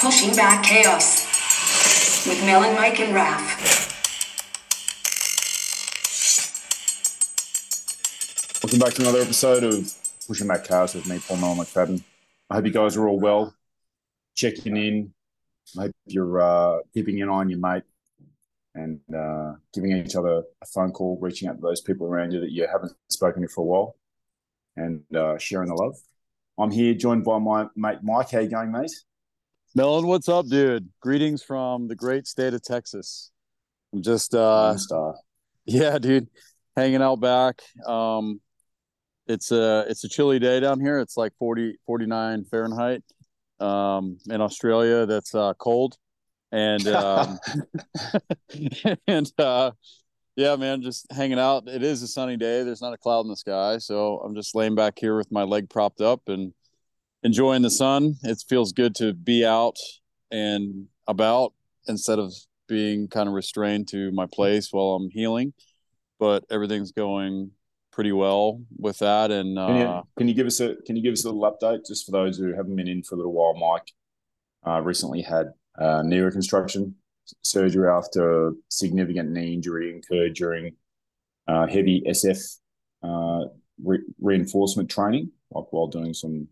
[0.00, 1.26] Pushing Back Chaos
[2.24, 3.88] with Mel and Mike and Raph.
[8.62, 9.92] Welcome back to another episode of
[10.28, 12.00] Pushing Back Chaos with me, Paul Nolan McFadden.
[12.48, 13.52] I hope you guys are all well,
[14.36, 15.12] checking in.
[15.76, 17.82] I hope you're uh, keeping an eye on your mate
[18.76, 22.38] and uh, giving each other a phone call, reaching out to those people around you
[22.38, 23.96] that you haven't spoken to for a while,
[24.76, 25.96] and uh, sharing the love.
[26.56, 28.30] I'm here joined by my mate Mike.
[28.30, 28.92] How you going, mate?
[29.74, 30.88] Melon, what's up, dude?
[31.00, 33.30] Greetings from the great state of Texas.
[33.92, 34.74] I'm just uh
[35.66, 36.28] yeah, dude,
[36.74, 37.60] hanging out back.
[37.86, 38.40] Um
[39.26, 40.98] it's a it's a chilly day down here.
[41.00, 43.02] It's like 40 49 Fahrenheit.
[43.60, 45.96] Um in Australia that's uh cold.
[46.50, 47.38] And um
[49.06, 49.72] and uh
[50.34, 51.68] yeah, man, just hanging out.
[51.68, 52.62] It is a sunny day.
[52.62, 55.42] There's not a cloud in the sky, so I'm just laying back here with my
[55.42, 56.54] leg propped up and
[57.22, 58.14] enjoying the sun.
[58.22, 59.76] It feels good to be out
[60.30, 61.52] and about
[61.86, 62.32] instead of
[62.68, 65.52] being kind of restrained to my place while I'm healing.
[66.18, 67.52] But everything's going
[67.92, 69.30] pretty well with that.
[69.30, 71.50] And Can you, uh, can you give us a Can you give us a little
[71.50, 73.54] update just for those who haven't been in for a little while?
[73.54, 73.92] Mike
[74.66, 76.94] uh, recently had uh, knee reconstruction
[77.42, 80.74] surgery after significant knee injury incurred during
[81.46, 82.58] uh, heavy SF
[83.02, 83.48] uh,
[83.82, 86.48] re- reinforcement training, like while doing some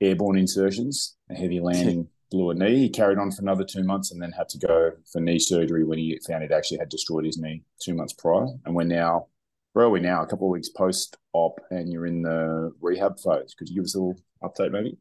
[0.00, 1.16] airborne insertions.
[1.30, 2.78] A heavy landing blew a knee.
[2.78, 5.84] He carried on for another two months and then had to go for knee surgery
[5.84, 8.46] when he found he'd actually had destroyed his knee two months prior.
[8.64, 9.26] And we're now,
[9.72, 10.22] where are we now?
[10.22, 13.54] A couple of weeks post op, and you're in the rehab phase.
[13.54, 14.98] Could you give us a little update, maybe?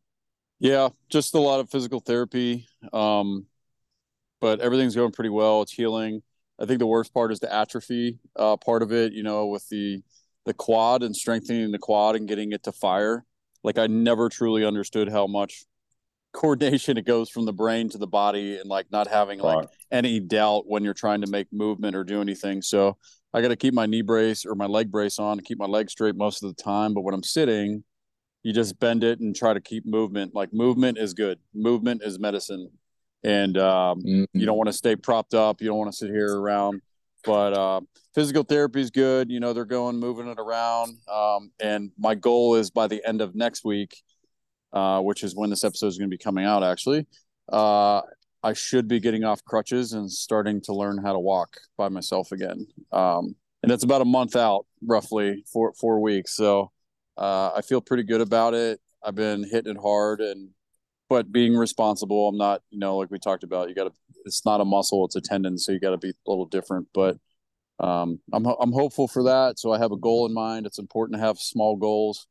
[0.59, 2.67] yeah, just a lot of physical therapy.
[2.93, 3.45] Um,
[4.41, 5.61] but everything's going pretty well.
[5.61, 6.21] It's healing.
[6.59, 9.13] I think the worst part is the atrophy uh, part of it.
[9.13, 10.01] You know, with the
[10.45, 13.25] the quad and strengthening the quad and getting it to fire.
[13.65, 15.65] Like I never truly understood how much
[16.33, 19.67] coordination it goes from the brain to the body and like not having like Right.
[19.91, 22.61] any doubt when you're trying to make movement or do anything.
[22.61, 22.97] So
[23.33, 25.65] I got to keep my knee brace or my leg brace on to keep my
[25.65, 26.93] leg straight most of the time.
[26.93, 27.83] But when I'm sitting,
[28.43, 30.35] you just bend it and try to keep movement.
[30.35, 31.39] Like movement is good.
[31.55, 32.69] Movement is medicine.
[33.23, 34.27] And um, Mm.
[34.33, 35.59] you don't want to stay propped up.
[35.59, 36.81] You don't want to sit here around.
[37.25, 37.81] But uh,
[38.13, 39.31] physical therapy is good.
[39.31, 40.97] You know, they're going, moving it around.
[41.11, 44.01] Um, and my goal is by the end of next week,
[44.73, 47.07] uh, which is when this episode is going to be coming out, actually,
[47.51, 48.01] uh,
[48.43, 52.31] I should be getting off crutches and starting to learn how to walk by myself
[52.31, 52.67] again.
[52.91, 56.35] Um, and that's about a month out, roughly four four weeks.
[56.35, 56.71] So
[57.17, 58.79] uh, I feel pretty good about it.
[59.03, 60.49] I've been hitting it hard and
[61.09, 62.27] but being responsible.
[62.27, 63.69] I'm not, you know, like we talked about.
[63.69, 63.91] You got to.
[64.25, 66.87] It's not a muscle; it's a tendon, so you got to be a little different.
[66.93, 67.17] But
[67.79, 69.59] um, I'm I'm hopeful for that.
[69.59, 70.65] So I have a goal in mind.
[70.65, 72.27] It's important to have small goals,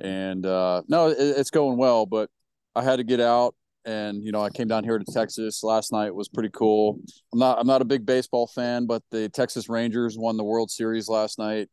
[0.00, 2.06] and uh, no, it, it's going well.
[2.06, 2.30] But
[2.74, 5.92] I had to get out, and you know, I came down here to Texas last
[5.92, 6.08] night.
[6.08, 7.00] It was pretty cool.
[7.32, 10.70] I'm not I'm not a big baseball fan, but the Texas Rangers won the World
[10.70, 11.68] Series last night.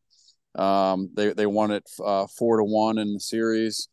[0.56, 3.88] Um, they they won it uh, four to one in the series,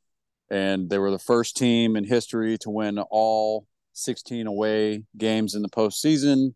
[0.51, 3.67] and they were the first team in history to win all
[3.99, 6.55] 16 away games in the postseason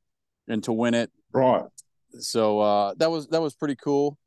[0.49, 1.11] and to win it.
[1.33, 1.65] Right.
[2.19, 4.19] So uh, that was that was pretty cool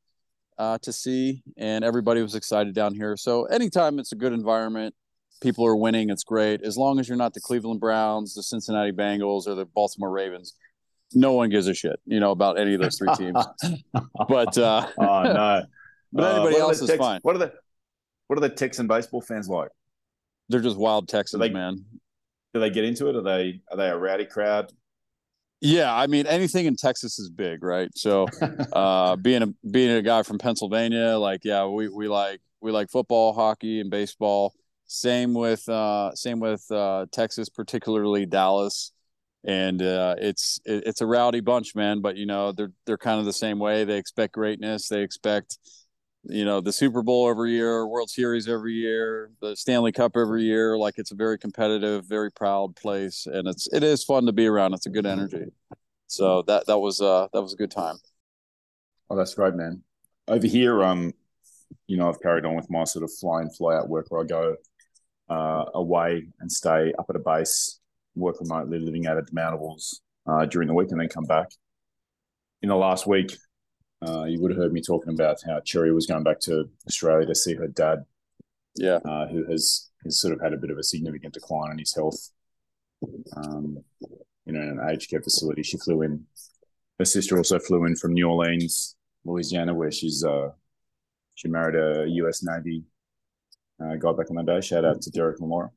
[0.58, 3.16] uh, to see, and everybody was excited down here.
[3.18, 4.96] So anytime it's a good environment,
[5.42, 6.62] people are winning, it's great.
[6.64, 10.56] As long as you're not the Cleveland Browns, the Cincinnati Bengals, or the Baltimore Ravens,
[11.14, 13.46] no one gives a shit, you know, about any of those three teams.
[14.28, 15.64] But uh, oh no.
[16.14, 17.20] but Uh, anybody else is fine.
[17.22, 17.54] What are the
[18.28, 19.70] What are the Texan baseball fans like?
[20.50, 21.86] They're just wild Texans, They- man.
[22.56, 23.18] Do they get into it?
[23.18, 24.72] Are they Are they a rowdy crowd?
[25.60, 27.90] Yeah, I mean anything in Texas is big, right?
[27.96, 28.28] So
[28.72, 32.90] uh being a being a guy from Pennsylvania, like yeah, we we like we like
[32.90, 34.54] football, hockey, and baseball.
[34.86, 38.94] Same with uh same with uh Texas, particularly Dallas.
[39.44, 43.20] And uh it's it, it's a rowdy bunch, man, but you know, they're they're kind
[43.20, 43.84] of the same way.
[43.84, 45.58] They expect greatness, they expect
[46.28, 50.44] you know, the Super Bowl every year, World Series every year, the Stanley Cup every
[50.44, 50.78] year.
[50.78, 54.48] Like it's a very competitive, very proud place and it's it is fun to be
[54.48, 54.74] around.
[54.74, 55.46] It's a good energy.
[56.08, 57.98] So that that was uh that was a good time.
[59.10, 59.84] Oh, that's great, man.
[60.28, 61.14] Over here, um,
[61.88, 64.22] you know, I've carried on with my sort of fly in, fly out work where
[64.22, 64.56] I go
[65.30, 67.80] uh, away and stay up at a base,
[68.16, 71.48] work remotely, living out at Demountables uh, during the week, and then come back.
[72.62, 73.38] In the last week,
[74.08, 77.26] uh, you would have heard me talking about how Cherry was going back to Australia
[77.28, 78.06] to see her dad,
[78.76, 79.00] Yeah.
[79.06, 81.96] uh, who has has sort of had a bit of a significant decline in his
[81.96, 82.30] health.
[83.36, 83.84] Um,
[84.46, 86.26] you know, in an aged care facility, she flew in.
[87.00, 90.50] Her sister also flew in from New Orleans, Louisiana, where she's uh,
[91.34, 92.44] she married a U.S.
[92.44, 92.84] Navy
[93.84, 94.62] uh, guy back in the day.
[94.62, 95.72] Shout out to Derek and Lamora.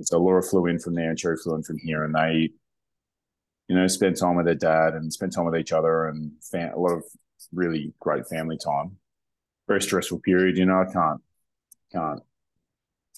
[0.00, 2.50] so Laura flew in from there and Cherry flew in from here, and they,
[3.68, 6.74] you know, spent time with their dad and spent time with each other and fam-
[6.74, 7.04] a lot of
[7.52, 8.96] really great family time.
[9.68, 10.80] Very stressful period, you know.
[10.80, 11.20] I can't
[11.92, 12.20] can't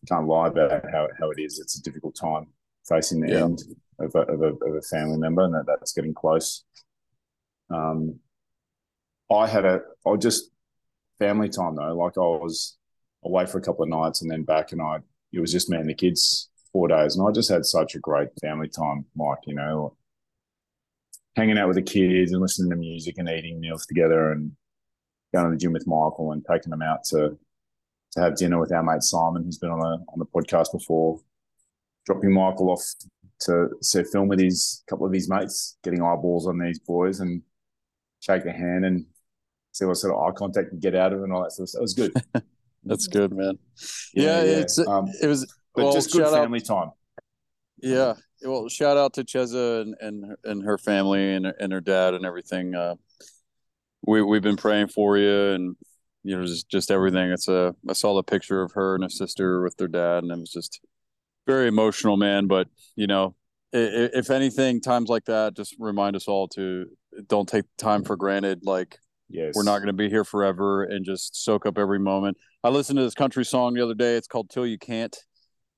[0.08, 1.58] can't lie about how, how it is.
[1.58, 2.46] It's a difficult time
[2.86, 3.44] facing the Yeah.
[3.44, 3.62] end
[3.98, 6.64] of a, of a of a family member, and that, that's getting close.
[7.70, 8.20] Um,
[9.32, 10.50] I had a I just
[11.18, 11.94] family time though.
[11.94, 12.76] Like I was
[13.24, 14.98] away for a couple of nights and then back, and I
[15.32, 18.00] it was just me and the kids four days, and I just had such a
[18.00, 19.06] great family time.
[19.16, 19.38] Mike.
[19.46, 19.96] you know,
[21.36, 24.52] hanging out with the kids and listening to music and eating meals together, and
[25.32, 27.38] going to the gym with Michael and taking them out to
[28.12, 31.20] to have dinner with our mate Simon, who's been on the on the podcast before.
[32.06, 32.82] Dropping Michael off
[33.40, 37.20] to see a film with his couple of his mates, getting eyeballs on these boys
[37.20, 37.42] and
[38.20, 39.06] shake their hand and
[39.72, 41.64] see what sort of eye contact we get out of it and all that sort
[41.64, 41.78] of stuff.
[41.78, 42.12] It was good.
[42.84, 43.58] That's good, man.
[44.12, 46.90] Yeah, it's um, it was but well, just good out- family time.
[47.78, 48.14] Yeah.
[48.44, 52.24] Well, shout out to Cheza and and, and her family and and her dad and
[52.26, 52.74] everything.
[52.74, 52.94] Uh,
[54.06, 55.76] we we've been praying for you and
[56.22, 57.30] you know just just everything.
[57.30, 60.32] It's a I saw the picture of her and her sister with their dad and
[60.32, 60.80] it was just
[61.46, 62.46] very emotional, man.
[62.46, 63.34] But you know,
[63.74, 66.86] i- i- if anything, times like that just remind us all to
[67.26, 68.60] don't take time for granted.
[68.64, 68.98] Like
[69.30, 72.36] Yes, we're not going to be here forever and just soak up every moment.
[72.62, 74.16] I listened to this country song the other day.
[74.16, 75.16] It's called Till You Can't.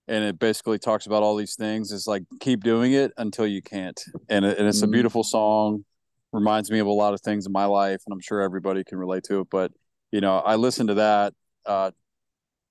[0.09, 1.91] And it basically talks about all these things.
[1.93, 4.01] It's like keep doing it until you can't.
[4.29, 4.93] And, it, and it's a Mhm.
[4.93, 5.85] beautiful song.
[6.33, 8.99] Reminds me of a lot of things in my life, and I'm sure everybody can
[8.99, 9.49] relate to it.
[9.51, 9.73] But
[10.13, 11.35] you know, I listened to that
[11.67, 11.91] uh,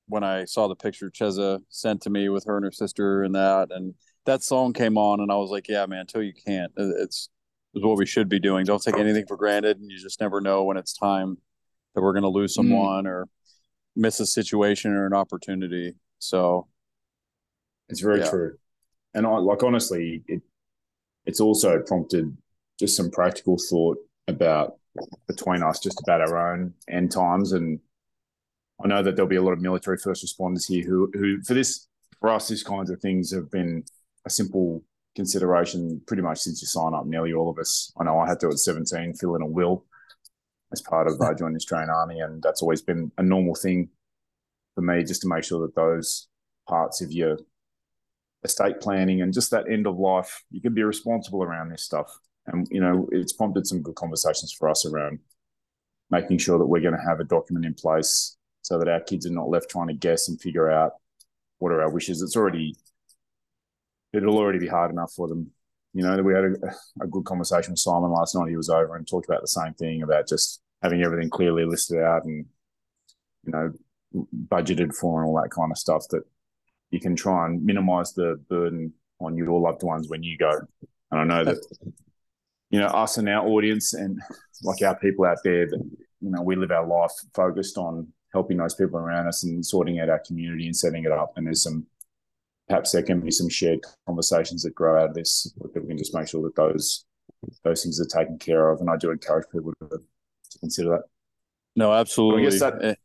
[0.07, 3.35] when I saw the picture Cheza sent to me with her and her sister and
[3.35, 3.95] that, and
[4.25, 6.71] that song came on, and I was like, yeah, man, till you can't.
[6.77, 7.29] It- It's
[7.73, 8.65] is what we should be doing.
[8.65, 11.37] Don't take anything for granted, and you just never know when it's time
[11.93, 13.27] that we're going to lose someone or
[13.97, 15.93] miss a situation or an opportunity.
[16.19, 16.67] So
[17.89, 18.29] It's very Yeah.
[18.29, 18.57] true.
[19.13, 20.41] And I like honestly, it
[21.25, 22.35] it's also prompted
[22.79, 23.97] just some practical thought
[24.27, 24.77] about
[25.27, 27.51] between us, just about our own end times.
[27.51, 27.79] And
[28.83, 31.53] I know that there'll be a lot of military first responders here who who for
[31.53, 31.87] this
[32.19, 33.83] for us, these kinds of things have been
[34.25, 34.83] a simple
[35.15, 37.05] consideration pretty much since you sign up.
[37.05, 37.91] Nearly all of us.
[37.97, 39.85] I know I had to at 17 fill in a will
[40.71, 43.89] as part of uh, joining the Australian Army, and that's always been a normal thing
[44.73, 46.27] for me, just to make sure that those
[46.67, 47.37] parts of your
[48.43, 52.19] estate planning and just that end of life, you can be responsible around this stuff.
[52.47, 55.19] And, you know, it's prompted some good conversations for us around
[56.11, 59.25] making sure that we're going to have a document in place so that our kids
[59.25, 60.93] are not left trying to guess and figure out
[61.57, 62.21] what are our wishes.
[62.21, 62.75] It's already,
[64.13, 65.51] it'll already be hard enough for them.
[65.93, 68.49] You know, that we had a, a good conversation with Simon last night.
[68.49, 72.03] He was over and talked about the same thing about just having everything clearly listed
[72.03, 72.45] out and,
[73.45, 73.71] you know,
[74.47, 76.23] budgeted for and all that kind of stuff that
[76.95, 80.51] you can try and minimize the burden on your loved ones when you go.
[81.11, 81.57] And I know that,
[82.69, 84.17] you know, us and our audience and
[84.63, 85.83] like our people out there that,
[86.21, 89.99] you know, we live our life focused on helping those people around us and sorting
[89.99, 91.33] out our community and setting it up.
[91.35, 91.85] And there's some,
[92.69, 95.97] perhaps there can be some shared conversations that grow out of this that we can
[95.97, 97.03] just make sure that those,
[97.65, 98.79] those things are taken care of.
[98.79, 101.03] And I do encourage people to, to consider that.
[101.75, 102.57] no, absolutely.
[102.59, 102.95] that- Eh,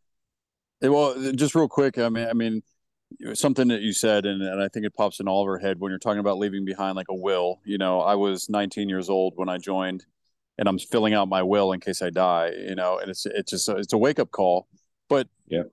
[0.82, 2.62] eh, well, just real quick, I mean, I mean,
[3.34, 5.78] something that you said, and, and I think it pops in all of our head
[5.78, 7.60] when you're talking about leaving behind like a will.
[7.64, 10.04] You know, I was 19 years old when I joined,
[10.58, 12.52] and I'm filling out my will in case I die.
[12.56, 14.68] You know, and it's it's just it's a wake up call.
[15.08, 15.64] But Yeah.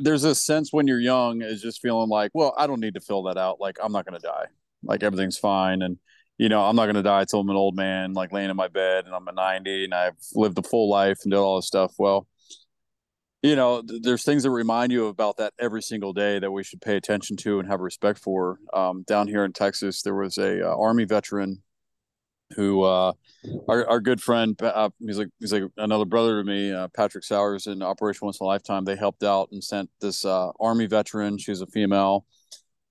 [0.00, 3.00] there's a sense when you're young is just feeling like, well, I don't need to
[3.00, 3.60] fill that out.
[3.60, 4.46] Like I'm not going to die.
[4.82, 5.98] Like everything's fine, and
[6.38, 8.56] you know, I'm not going to die till I'm an old man, like laying in
[8.56, 11.56] my bed, and I'm a 90, and I've lived a full life and did all
[11.56, 11.94] this stuff.
[11.98, 12.26] Well
[13.44, 16.64] you know, th- there's things that remind you about that every single day that we
[16.64, 18.58] should pay attention to and have respect for.
[18.72, 21.62] Um, down here in Texas, there was a uh, Army veteran
[22.56, 23.12] who, uh,
[23.68, 27.22] our, our good friend, uh, he's like he's like another brother to me, uh, Patrick
[27.22, 28.86] Sowers in Operation Once in a Lifetime.
[28.86, 31.36] They helped out and sent this uh, Army veteran.
[31.36, 32.24] she's a female,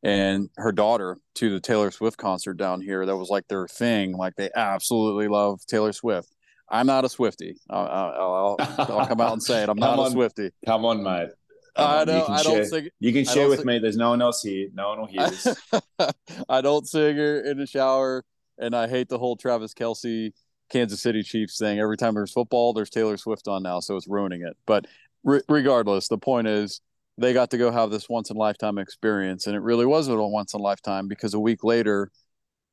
[0.03, 3.07] and her daughter to the Taylor Swift concert down here.
[3.07, 4.15] That was like their thing.
[4.15, 6.29] Like they absolutely love Taylor Swift.
[6.73, 7.55] I'm not a Swifty.
[7.69, 9.69] I'll, I'll, I'll, come out and say it.
[9.69, 10.11] I'm not a on.
[10.11, 10.49] Swifty.
[10.65, 11.29] Come on, mate.
[11.77, 12.25] Come I don't.
[12.25, 12.89] can I don't share- sing.
[12.99, 13.79] You can share with think- me.
[13.79, 14.69] There's no one else here.
[14.73, 15.55] No one will hear this.
[16.49, 18.25] I don't sing her in the shower,
[18.57, 20.31] and I hate the whole Travis Kelce
[20.69, 21.79] Kansas City Chiefs thing.
[21.79, 24.57] Every time there's football, there's Taylor Swift on now, so it's ruining it.
[24.65, 24.85] But
[25.23, 26.81] re- regardless, the point is
[27.19, 30.07] they got to go have this once in a lifetime experience, and it really was
[30.07, 32.11] a once in a lifetime because a week later,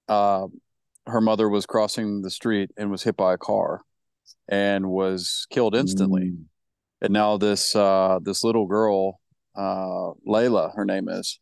[0.08, 0.46] uh,
[1.06, 3.82] her mother was crossing the street and was hit by a car,
[4.48, 6.44] and was killed instantly Mm.
[7.02, 9.20] and now this uh this little girl
[9.56, 11.38] uh layla her name is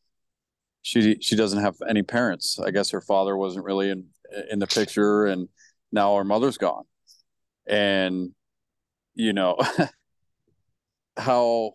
[0.83, 2.59] she she doesn't have any parents.
[2.59, 4.07] I guess her father wasn't really in
[4.51, 5.49] in the picture, and
[5.93, 6.85] now her mother's gone.
[7.67, 8.31] And
[9.15, 9.59] you know
[11.19, 11.73] how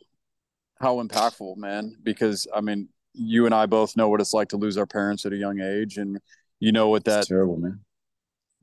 [0.79, 1.95] how impactful, man.
[2.01, 5.25] Because I mean, you and I both know what it's like to lose our parents
[5.25, 6.17] at a young age, and
[6.59, 7.81] you know what that it's terrible, man.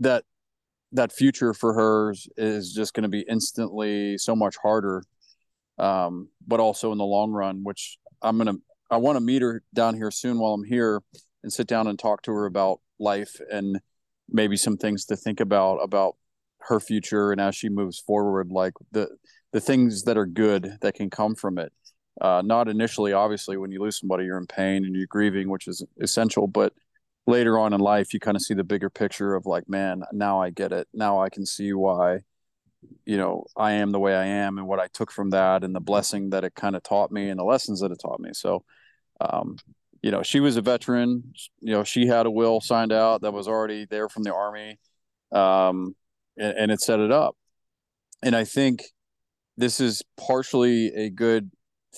[0.00, 0.24] That
[0.92, 5.02] that future for her is just going to be instantly so much harder
[5.78, 9.42] um, but also in the long run which i'm going to I want to meet
[9.42, 11.02] her down here soon while I'm here
[11.42, 13.80] and sit down and talk to her about life and
[14.28, 16.16] maybe some things to think about about
[16.62, 19.08] her future and as she moves forward like the
[19.52, 21.72] the things that are good that can come from it.
[22.20, 25.68] Uh, not initially obviously when you lose somebody you're in pain and you're grieving which
[25.68, 26.74] is essential but
[27.26, 30.40] later on in life you kind of see the bigger picture of like man now
[30.40, 32.18] i get it now i can see why
[33.04, 35.74] you know i am the way i am and what i took from that and
[35.74, 38.30] the blessing that it kind of taught me and the lessons that it taught me
[38.32, 38.64] so
[39.20, 39.56] um,
[40.02, 41.34] you know, she was a veteran.
[41.60, 44.78] You know, she had a will signed out that was already there from the army,
[45.32, 45.94] um,
[46.38, 47.36] and, and it set it up.
[48.22, 48.82] And I think
[49.56, 51.50] this is partially a good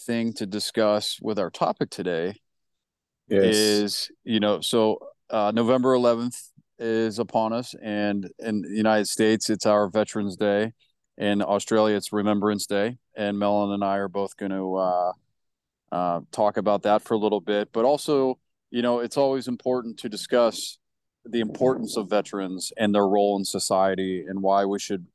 [0.07, 2.35] thing to discuss with our topic today.
[3.29, 3.55] Yes.
[3.55, 4.99] Is you know, so
[5.33, 10.73] uh, November 11th is upon us, and in the United States, it's our Veterans Day.
[11.17, 15.13] In Australia, it's Remembrance Day, and Melon and I are both going to uh,
[15.91, 17.71] uh, talk about that for a little bit.
[17.73, 18.39] But also,
[18.71, 20.79] you know, it's always important to discuss
[21.25, 25.07] the importance of veterans and their role in society and why we should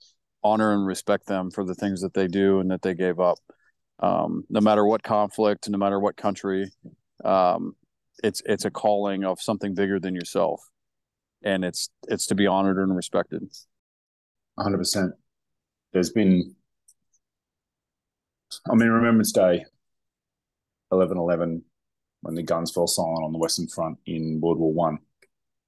[0.44, 3.40] honor and respect them for the things that they do and that they gave up.
[4.00, 6.72] Um, no matter what conflict, no matter what country,
[7.26, 7.76] um,
[8.24, 10.62] it's it's a calling of something bigger than yourself,
[11.44, 13.42] and it's it's to be honored and respected.
[14.56, 15.14] One hundred percent.
[15.94, 16.56] There's been,
[18.70, 19.66] I mean, Remembrance Day
[20.90, 21.64] 1111
[22.22, 25.00] when the guns fell silent on the Western Front in World War One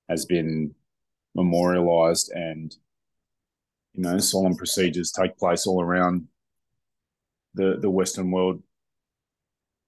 [0.09, 0.73] has been
[1.35, 2.75] memorialized and
[3.93, 6.27] you know solemn procedures take place all around
[7.53, 8.61] the the Western world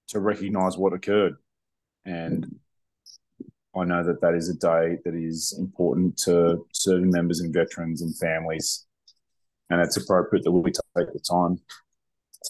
[0.08, 1.36] to recognize what occurred
[2.04, 2.58] and
[3.74, 8.02] I know that that is a day that is important to serving members and veterans
[8.02, 8.86] and families
[9.70, 11.58] and it's appropriate that we take the time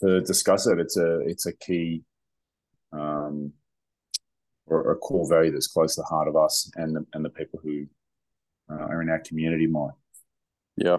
[0.00, 2.02] to discuss it it's a it's a key
[2.92, 3.52] um,
[4.66, 7.30] or a core value that's close to the heart of us and the, and the
[7.30, 7.86] people who
[8.70, 9.92] uh, are in our community, Mike.
[10.76, 10.98] Yeah.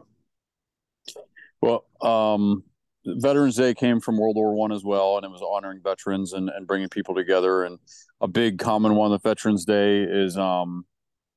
[1.61, 2.63] Well, um,
[3.05, 6.49] Veterans Day came from World War One as well, and it was honoring veterans and,
[6.49, 7.63] and bringing people together.
[7.63, 7.79] And
[8.21, 10.85] a big common one of Veterans Day is um,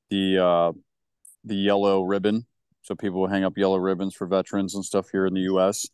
[0.09, 0.71] the uh,
[1.43, 2.45] the yellow ribbon.
[2.83, 5.87] So people will hang up yellow ribbons for veterans and stuff here in the U.S.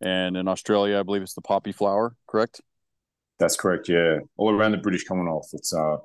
[0.00, 2.16] And in Australia, I believe it's the poppy flower.
[2.26, 2.60] Correct?
[3.38, 3.88] That's correct.
[3.88, 5.96] Yeah, all around the British Commonwealth, it's uh,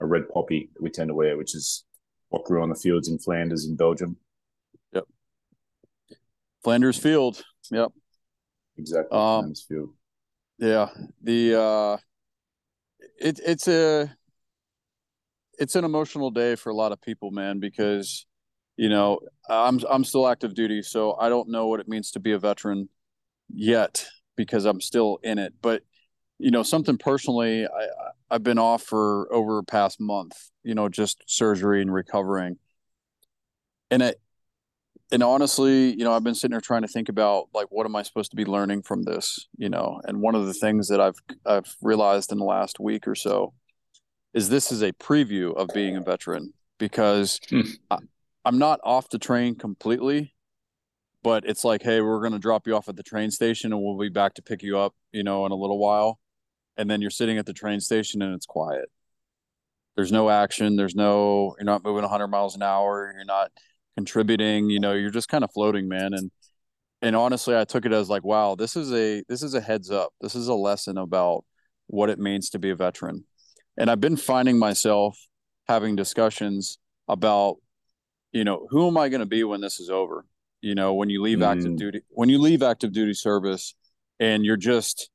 [0.00, 1.84] a red poppy that we tend to wear, which is
[2.30, 4.16] what grew on the fields in Flanders in Belgium.
[4.92, 5.04] Yep.
[6.62, 7.44] Flanders Field.
[7.70, 7.92] Yep.
[8.76, 9.18] Exactly.
[9.18, 9.90] Um, Field.
[10.58, 10.88] Yeah.
[11.22, 11.96] The uh,
[13.18, 14.14] it it's a
[15.58, 18.26] it's an emotional day for a lot of people, man, because
[18.76, 22.20] you know I'm I'm still active duty, so I don't know what it means to
[22.20, 22.88] be a veteran
[23.48, 25.82] yet because I'm still in it, but
[26.38, 27.86] you know something personally i
[28.30, 32.56] i've been off for over past month you know just surgery and recovering
[33.90, 34.20] and it
[35.14, 37.96] and honestly you know i've been sitting there trying to think about like what am
[37.96, 41.00] i supposed to be learning from this you know and one of the things that
[41.00, 41.16] i've
[41.46, 43.52] i've realized in the last week or so
[44.34, 47.62] is this is a preview of being a veteran because hmm.
[47.90, 47.98] I,
[48.44, 50.34] i'm not off the train completely
[51.22, 53.80] but it's like hey we're going to drop you off at the train station and
[53.82, 56.18] we'll be back to pick you up you know in a little while
[56.76, 58.90] and then you're sitting at the train station and it's quiet.
[59.96, 60.76] There's no action.
[60.76, 63.12] There's no, you're not moving 100 miles an hour.
[63.14, 63.52] You're not
[63.96, 64.70] contributing.
[64.70, 66.14] You know, you're just kind of floating, man.
[66.14, 66.30] And
[67.02, 69.90] and honestly, I took it as like, wow, this is a this is a heads
[69.90, 70.12] up.
[70.20, 71.44] This is a lesson about
[71.86, 73.24] what it means to be a veteran.
[73.76, 75.18] And I've been finding myself
[75.68, 77.56] having discussions about,
[78.32, 80.24] you know, who am I going to be when this is over?
[80.60, 81.46] You know, when you leave mm.
[81.46, 83.74] active duty, when you leave active duty service,
[84.18, 85.10] and you're just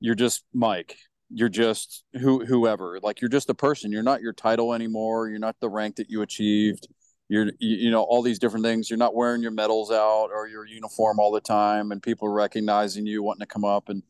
[0.00, 0.96] you're just Mike.
[1.34, 3.00] You're just who whoever.
[3.02, 3.90] Like you're just a person.
[3.90, 5.28] You're not your title anymore.
[5.28, 6.86] You're not the rank that you achieved.
[7.28, 8.90] You're you, know all these different things.
[8.90, 13.06] You're not wearing your medals out or your uniform all the time, and people recognizing
[13.06, 14.02] you, wanting to come up and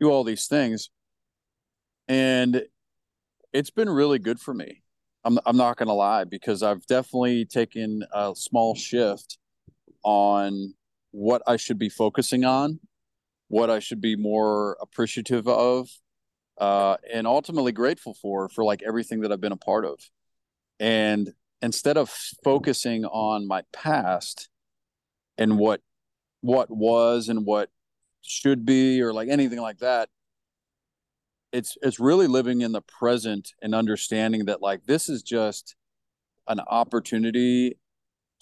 [0.00, 0.90] do all these things.
[2.06, 2.62] And
[3.52, 4.82] it's been really good for me.
[5.24, 9.38] I'm I'm not gonna lie because I've definitely taken a small shift
[10.04, 10.74] on
[11.10, 12.80] what I should be focusing on
[13.48, 15.88] what I should be more appreciative of,
[16.58, 19.98] uh, and ultimately grateful for for like everything that I've been a part of.
[20.78, 22.08] And instead of
[22.44, 24.48] focusing on my past
[25.36, 25.80] and what
[26.40, 27.70] what was and what
[28.22, 30.08] should be or like anything like that
[31.52, 35.74] it's it's really living in the present and understanding that like this is just
[36.46, 37.76] an opportunity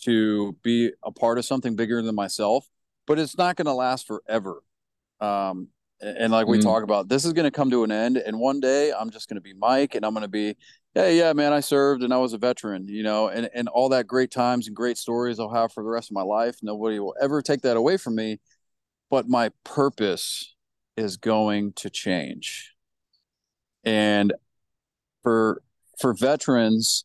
[0.02, 2.68] to be a part of something bigger than myself
[3.06, 4.62] but it's not going to last forever
[5.20, 5.68] um
[6.00, 6.62] and like we mm.
[6.62, 9.28] talk about this is going to come to an end and one day i'm just
[9.28, 10.54] going to be mike and i'm going to be
[10.96, 13.90] hey yeah man i served and i was a veteran you know and, and all
[13.90, 16.56] that great times and great stories i'll have for the rest of my life.
[16.62, 18.38] Nobody will ever take that away from me
[19.10, 20.54] but my purpose
[20.96, 22.74] is going to change.
[23.84, 24.32] And
[25.22, 25.62] for
[26.00, 27.04] for veterans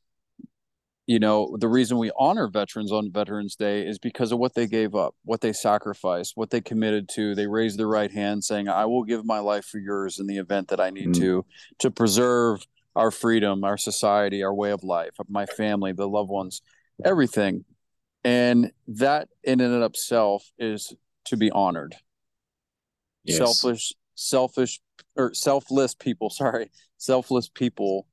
[1.07, 4.67] you know the reason we honor veterans on veterans day is because of what they
[4.67, 7.35] gave up what they sacrificed what they committed to.
[7.35, 10.37] They raised their right hand saying i will give my life for yours in the
[10.37, 11.19] event that i need mm.
[11.19, 11.45] to
[11.79, 16.61] to preserve our freedom our society our way of life my family the loved ones
[17.03, 17.63] everything
[18.23, 20.93] and that in and of itself is
[21.25, 21.95] to be honored
[23.23, 23.37] yes.
[23.37, 24.79] selfish selfish
[25.15, 28.07] or selfless people sorry selfless people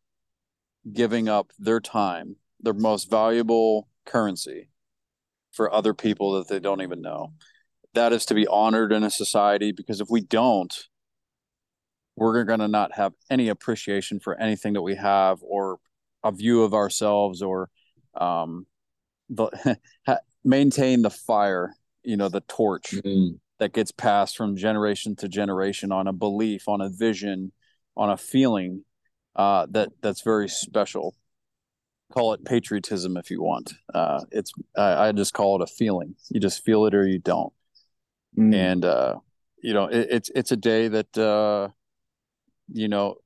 [0.92, 4.68] giving up their time their most valuable currency
[5.52, 7.32] for other people that they don't even know.
[7.94, 10.74] That is to be honored in a society because if we don't,
[12.18, 15.78] we're going to not have any appreciation for anything that we have or
[16.24, 17.70] a view of ourselves or
[18.14, 18.66] um,
[19.28, 19.78] the,
[20.44, 23.36] maintain the fire, you know, the torch mm-hmm.
[23.58, 27.52] that gets passed from generation to generation on a belief, on a vision,
[27.96, 28.84] on a feeling
[29.36, 31.14] uh, that that's very special
[32.12, 33.74] call it patriotism if you want.
[33.92, 36.14] Uh, it's I, I, just call it a feeling.
[36.30, 37.52] You just feel it or you don't.
[38.36, 38.54] Mm.
[38.54, 39.16] And uh,
[39.62, 41.68] you know, it, it's it's a day that uh,
[42.72, 43.16] you know,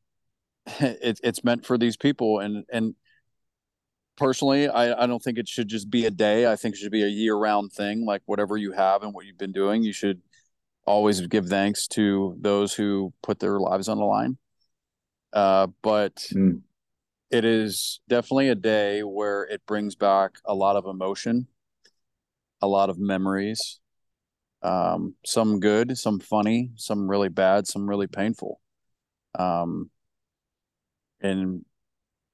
[0.67, 2.41] it's it's meant for these people.
[2.41, 2.95] And and
[4.17, 6.51] personally, I I don't think it should just be a day.
[6.51, 8.05] I think it should be a year round thing.
[8.05, 10.21] Like whatever you have and what you've been doing, you should
[10.85, 14.37] always give thanks to those who put their lives on the line.
[15.33, 16.61] Uh, but mm
[17.33, 21.49] it is definitely a day where it brings back a lot of emotion,
[22.61, 23.81] a lot of memories,
[24.63, 28.61] um, some good, some funny, some really bad, some really painful.
[29.39, 29.91] Um,
[31.21, 31.65] and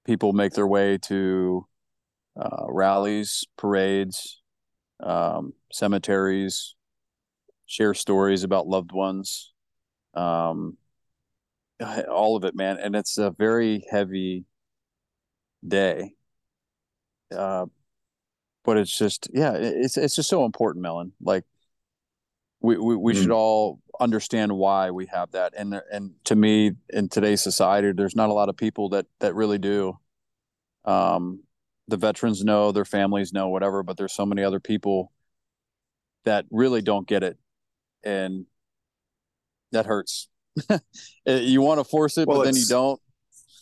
[0.04, 1.66] people make their way to
[2.38, 4.40] uh, rallies, parades,
[5.00, 6.74] um, cemeteries,
[7.66, 9.52] share stories about loved ones,
[10.14, 10.76] um,
[12.10, 12.78] all of it, man.
[12.78, 14.44] And it's a very heavy
[15.66, 16.14] day.
[17.34, 17.66] Uh,
[18.64, 21.12] but it's just yeah, it's it's just so important, Melon.
[21.20, 21.44] Like
[22.60, 23.20] we we, we mm.
[23.20, 28.16] should all understand why we have that, and and to me, in today's society, there's
[28.16, 29.98] not a lot of people that that really do.
[30.84, 31.42] Um,
[31.88, 35.12] the veterans know, their families know, whatever, but there's so many other people
[36.24, 37.38] that really don't get it,
[38.02, 38.46] and
[39.72, 40.28] that hurts.
[41.26, 43.00] you want to force it, well, but then you don't.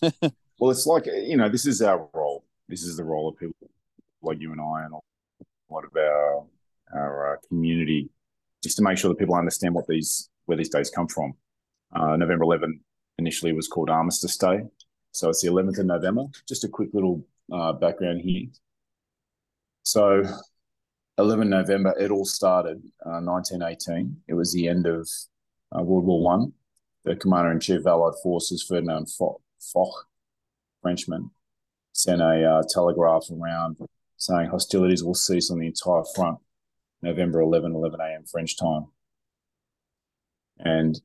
[0.58, 2.44] Well, it's like you know, this is our role.
[2.68, 3.70] This is the role of people
[4.22, 6.46] like you and I, and a lot of our
[6.94, 8.08] our uh, community,
[8.66, 11.34] just to make sure that people understand what these where these days come from.
[11.94, 12.80] Uh, November 11
[13.18, 14.64] initially was called Armistice Day,
[15.12, 16.24] so it's the 11th of November.
[16.48, 18.46] Just a quick little uh, background here.
[19.84, 20.24] So,
[21.16, 23.94] 11 November, it all started 1918.
[23.94, 25.08] Uh, it was the end of
[25.76, 26.52] uh, World War One.
[27.04, 30.08] The commander in chief of Allied forces, Ferdinand Foch, Foch
[30.82, 31.30] Frenchman,
[31.92, 33.78] sent a uh, telegraph around
[34.16, 36.38] saying hostilities will cease on the entire front
[37.02, 38.24] November 11, 11 a.m.
[38.24, 38.86] French time.
[40.58, 41.00] And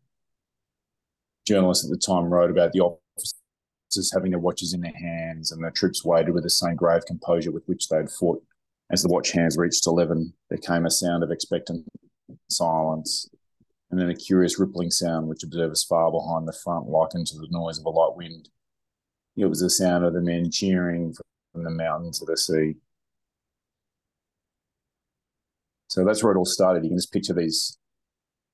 [1.45, 5.63] journalists at the time wrote about the officers having their watches in their hands, and
[5.63, 8.41] the troops waited with the same grave composure with which they had fought.
[8.89, 11.85] As the watch hands reached 11, there came a sound of expectant
[12.49, 13.29] silence,
[13.89, 17.47] and then a curious rippling sound which observers far behind the front likened to the
[17.49, 18.49] noise of a light wind
[19.37, 21.13] it was the sound of the men cheering
[21.51, 22.75] from the mountain to the sea.
[25.91, 26.85] So that's where it all started.
[26.85, 27.77] You can just picture these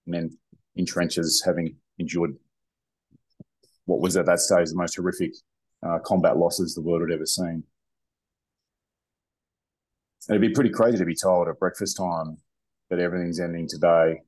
[0.07, 0.35] men
[0.75, 2.35] in trenches having endured
[3.85, 5.33] what was at that stage the most horrific
[5.85, 7.63] uh, combat losses the world had ever seen.
[10.27, 12.37] It'd be pretty crazy to be told at breakfast time
[12.89, 14.23] that everything's ending today,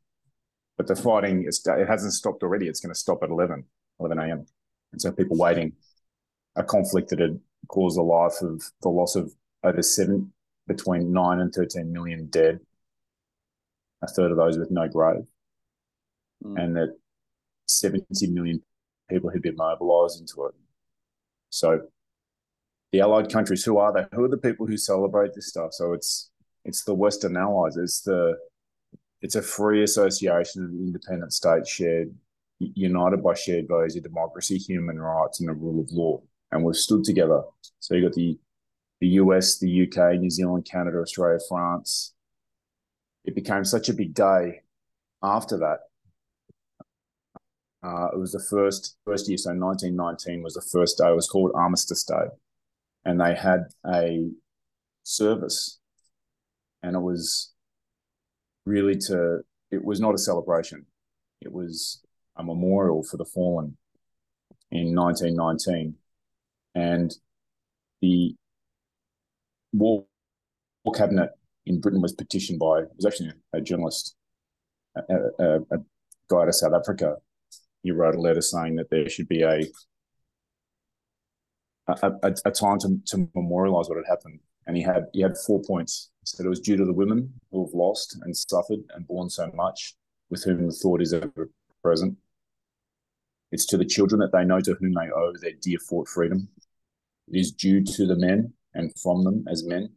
[0.78, 2.68] but the fighting it hasn't stopped already.
[2.68, 3.64] It's going to stop at 11,
[4.00, 4.46] 11 a.m.
[4.92, 5.74] And so people waiting
[6.56, 10.32] a conflict that had caused the life of the loss of over seven
[10.68, 12.60] between nine and 13 million dead,
[14.02, 15.26] a third of those with no grave,
[16.44, 16.62] mm.
[16.62, 16.96] and that
[17.68, 18.62] 70 million
[19.10, 20.54] people who'd been mobilized into it.
[21.50, 21.82] So
[22.92, 24.06] the allied countries, who are they?
[24.16, 25.74] Who are the people who celebrate this stuff?
[25.74, 26.32] So it's
[26.66, 27.78] it's the Western allies.
[27.78, 28.38] It's the
[29.22, 32.14] it's a free association of independent states shared
[32.60, 36.22] united by shared values of democracy, human rights, and the rule of law.
[36.52, 37.42] And we've stood together.
[37.80, 38.38] So you've got the
[39.00, 42.14] the US, the UK, New Zealand, Canada, Australia, France.
[43.26, 44.62] It became such a big day
[45.22, 45.80] after that.
[47.82, 51.10] Uh, it was the first first year, so 1919 was the first day.
[51.10, 52.28] It was called Armistice Day,
[53.06, 54.30] and they had a
[55.04, 55.80] service,
[56.84, 57.54] and it was
[58.66, 59.42] really to.
[59.72, 60.86] It was not a celebration;
[61.42, 62.02] it was
[62.36, 63.78] a memorial for the fallen
[64.72, 65.96] in 1919,
[66.76, 67.16] and
[68.02, 68.36] the
[69.72, 70.06] war,
[70.84, 71.32] war cabinet
[71.70, 74.16] in Britain was petitioned by it was actually a journalist,
[74.96, 75.02] a,
[75.40, 75.78] a, a
[76.30, 77.18] guy to South Africa.
[77.84, 79.64] He wrote a letter saying that there should be a
[81.88, 84.40] a, a, a time to, to memorialize what had happened.
[84.68, 86.12] And he had he had four points.
[86.22, 89.30] He said it was due to the women who have lost and suffered and borne
[89.30, 89.96] so much,
[90.30, 91.50] with whom the thought is ever
[91.82, 92.18] present.
[93.52, 96.50] It's to the children that they know to whom they owe their dear fought freedom.
[97.32, 99.90] It is due to the men and from them as men.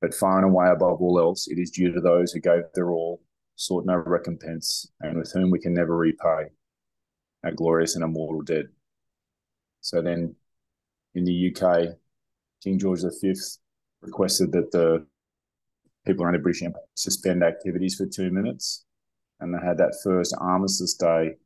[0.00, 2.90] But far and away above all else, it is due to those who gave their
[2.90, 3.22] all,
[3.56, 6.50] sought no recompense, and with whom we can never repay
[7.44, 8.68] our glorious and immortal dead.
[9.80, 10.34] So then
[11.14, 11.96] in the UK,
[12.62, 13.34] King George V
[14.02, 15.06] requested that the
[16.06, 18.84] people around the British Empire suspend activities for two minutes.
[19.40, 21.36] And they had that first Armistice Day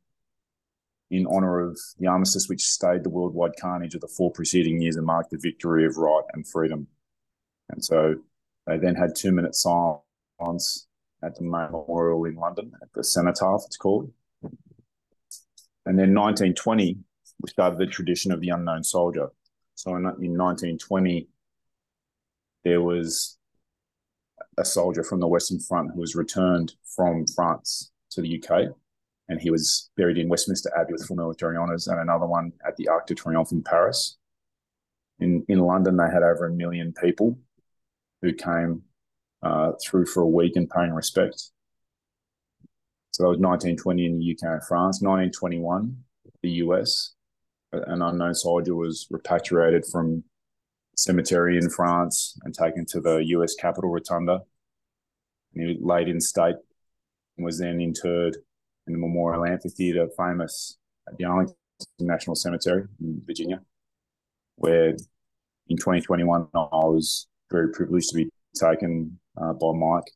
[1.09, 4.95] in honour of the armistice which stayed the worldwide carnage of the four preceding years
[4.95, 6.87] and marked the victory of right and freedom.
[7.69, 8.15] And so
[8.67, 10.87] they then had two minutes silence
[11.23, 14.11] at the memorial in London, at the Cenotaph, it's called.
[14.43, 16.97] And then 1920,
[17.41, 19.29] we started the tradition of the unknown soldier.
[19.75, 21.27] So in, in 1920,
[22.63, 23.37] there was
[24.57, 28.75] a soldier from the Western Front who was returned from France to the UK
[29.31, 32.75] and he was buried in Westminster Abbey with full military honours, and another one at
[32.75, 34.17] the Arc de Triomphe in Paris.
[35.19, 37.37] In in London, they had over a million people
[38.21, 38.83] who came
[39.43, 41.51] uh, through for a week and paying respect.
[43.11, 45.01] So that was 1920 in the UK and France.
[45.01, 45.97] 1921,
[46.41, 47.13] the US,
[47.73, 50.23] an unknown soldier was repatriated from
[50.95, 54.41] cemetery in France and taken to the US Capitol Rotunda.
[55.53, 56.55] And he was laid in state
[57.37, 58.37] and was then interred
[58.87, 61.55] in the Memorial Amphitheater, famous at the Arlington
[61.99, 63.61] National Cemetery in Virginia,
[64.55, 64.89] where
[65.67, 70.11] in 2021 I was very privileged to be taken uh, by Mike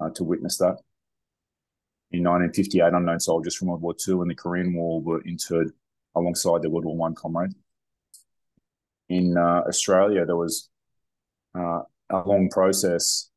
[0.00, 0.78] uh, to witness that.
[2.10, 5.72] In 1958, unknown soldiers from World War II and the Korean War were interred
[6.14, 7.52] alongside their World War One comrade.
[9.08, 10.68] In uh, Australia, there was
[11.54, 13.30] uh, a long process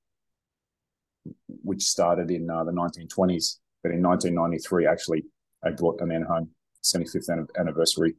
[1.64, 5.26] which started in uh, the 1920s but in 1993, actually,
[5.64, 6.50] I brought a man home,
[6.84, 8.16] 75th anniversary.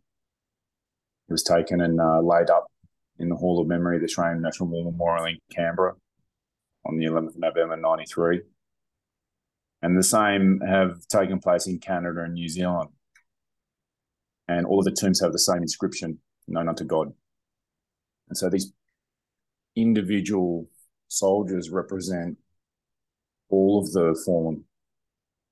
[1.29, 2.67] He was taken and uh, laid up
[3.23, 5.95] in the Hall of Memory of the Australian National War Memorial in Canberra
[6.85, 8.43] on the 11th of November 93.
[9.81, 12.91] And the same have taken place in Canada and New Zealand.
[14.49, 17.13] And all of the tombs have the same inscription, known unto God.
[18.29, 18.73] And so these
[19.77, 20.69] individual
[21.09, 22.39] soldiers represent
[23.49, 24.65] all of the fallen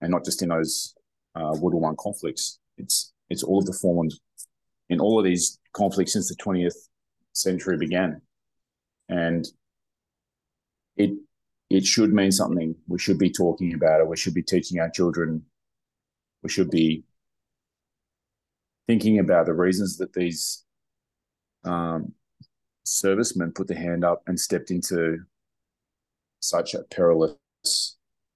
[0.00, 0.94] and not just in those
[1.36, 2.58] uh, World War One conflicts.
[2.78, 4.10] It's it's all of the fallen
[4.88, 6.88] in all of these conflicts since the twentieth
[7.32, 8.20] century began,
[9.08, 9.46] and
[10.96, 11.12] it
[11.68, 12.74] it should mean something.
[12.88, 14.08] We should be talking about it.
[14.08, 15.44] We should be teaching our children.
[16.42, 17.04] We should be
[18.88, 20.64] thinking about the reasons that these
[21.64, 22.12] um,
[22.84, 25.18] servicemen put their hand up and stepped into
[26.40, 27.36] such a perilous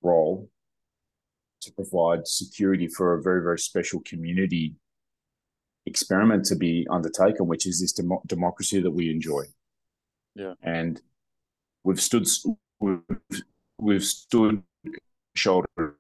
[0.03, 0.49] role
[1.63, 4.75] to provide security for a very, very special community
[5.87, 9.45] experiment to be undertaken, which is this dem- democracy that we enjoy.
[10.35, 10.55] Yeah.
[10.63, 11.01] And
[11.85, 12.27] we've stood,
[12.81, 13.01] we've,
[13.79, 14.63] we've stood
[15.35, 15.95] shoulder to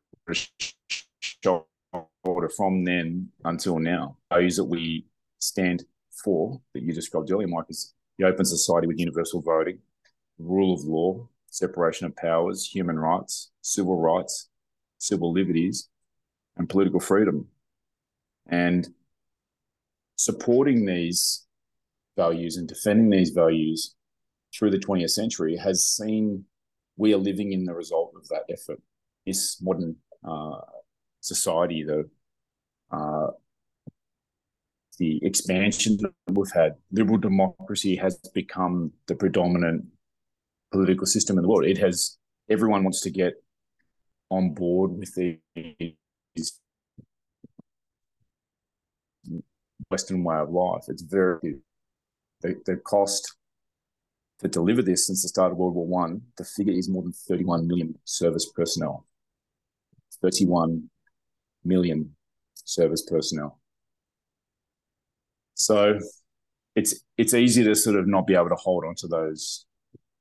[1.20, 4.16] shoulder from then until now.
[4.32, 5.06] Values that we
[5.38, 9.78] stand for that you described earlier, Mike, is the open society with universal voting,
[10.38, 14.48] rule of law, separation of powers, human rights, civil rights,
[14.98, 15.88] civil liberties,
[16.56, 17.48] and political freedom.
[18.46, 18.88] And
[20.16, 21.46] supporting these
[22.16, 23.94] values and defending these values
[24.54, 26.44] through the 20th century has seen
[26.96, 28.80] we are living in the result of that effort.
[29.26, 29.96] This modern
[30.26, 30.60] uh,
[31.20, 32.08] society, the
[32.92, 33.28] uh,
[34.98, 39.84] the expansion that we've had, liberal democracy has become the predominant
[40.70, 41.64] political system in the world.
[41.64, 42.16] It has
[42.48, 43.34] everyone wants to get
[44.30, 46.60] on board with these
[49.94, 50.84] Western way of life.
[50.88, 51.60] It's very
[52.42, 53.36] the, the cost
[54.40, 56.22] to deliver this since the start of World War One.
[56.36, 59.06] The figure is more than 31 million service personnel.
[60.20, 60.90] 31
[61.64, 62.16] million
[62.54, 63.60] service personnel.
[65.54, 66.00] So
[66.74, 69.64] it's it's easy to sort of not be able to hold on to those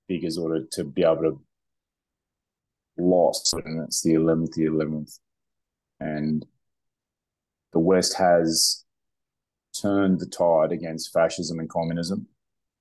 [0.07, 1.41] figures or to, to be able to
[2.97, 5.19] lost and it's the 11th the 11th
[5.99, 6.45] and
[7.71, 8.82] the west has
[9.79, 12.27] turned the tide against fascism and communism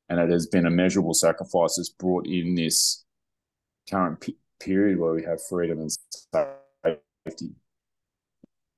[0.09, 3.05] and it has been a measurable sacrifice that's brought in this
[3.89, 5.91] current p- period where we have freedom and
[7.27, 7.51] safety.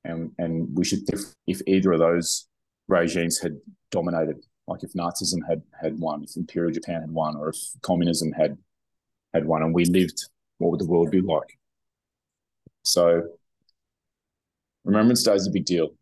[0.05, 2.47] And and we should if, if either of those
[2.89, 3.59] regimes had
[3.91, 8.31] dominated like if nazism had had won if imperial japan had won or if communism
[8.33, 8.59] had
[9.33, 10.27] had won and we lived
[10.59, 11.59] what would the world be like?
[12.83, 13.23] So
[14.85, 15.95] remembrance day is a big deal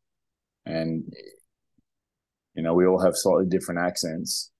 [0.66, 1.14] and
[2.54, 4.50] you know we all have slightly different accents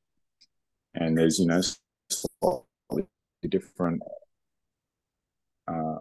[0.95, 1.61] and there's you know
[2.11, 3.07] slightly
[3.49, 4.03] different
[5.69, 5.99] uh,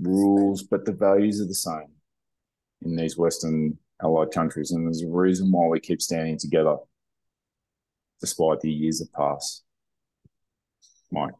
[0.00, 1.92] rules but the values are the same
[2.84, 4.72] in these Western allied countries.
[4.72, 6.76] And there's a reason why we keep standing together
[8.20, 9.62] despite the years that pass.
[11.10, 11.34] Mike.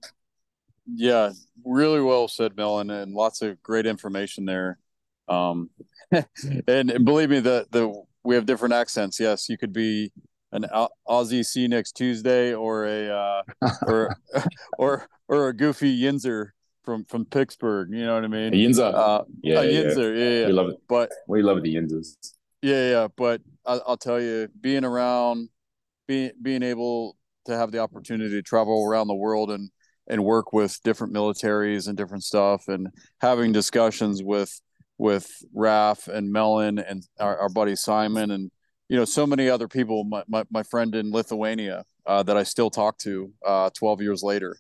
[0.87, 1.31] Yeah,
[1.65, 4.79] really well said, Melon, and lots of great information there.
[5.29, 5.71] Um,
[6.11, 6.27] and,
[6.69, 9.19] and believe me, the the we have different accents.
[9.19, 10.13] Yes, you could be
[10.53, 10.67] an
[11.09, 13.43] Aussie see next Tuesday or a uh,
[13.87, 14.17] or
[14.79, 16.51] or or a goofy Yinzer
[16.85, 17.89] from from Pittsburgh.
[17.93, 18.53] You know what I mean?
[18.53, 18.93] Yinzer.
[18.95, 20.17] Uh, yeah, a Yinzer.
[20.17, 20.25] Yeah.
[20.25, 20.47] yeah, yeah.
[20.47, 20.77] We love it.
[20.89, 22.17] But we love the Yinzers.
[22.61, 23.09] Yeah, yeah.
[23.17, 25.49] But I, I'll tell you, being around,
[26.07, 29.71] being being able to have the opportunity to travel around the world and
[30.09, 32.89] and work with different militaries and different stuff, and
[33.21, 34.61] having discussions with
[34.99, 38.51] with Raf and Melon and our, our buddy Simon and
[38.89, 40.05] you know so many other people.
[40.05, 44.23] My my, my friend in Lithuania uh, that I still talk to uh, 12 years
[44.23, 44.57] later.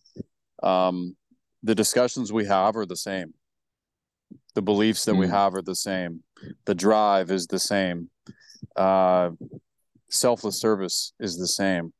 [0.62, 1.16] Um,
[1.62, 3.34] the discussions we have are the same
[4.54, 5.20] the beliefs that mm.
[5.20, 5.32] we hmm.
[5.32, 6.22] have are the same
[6.66, 8.10] the drive is the same
[8.76, 9.30] uh,
[10.10, 11.92] selfless service is the same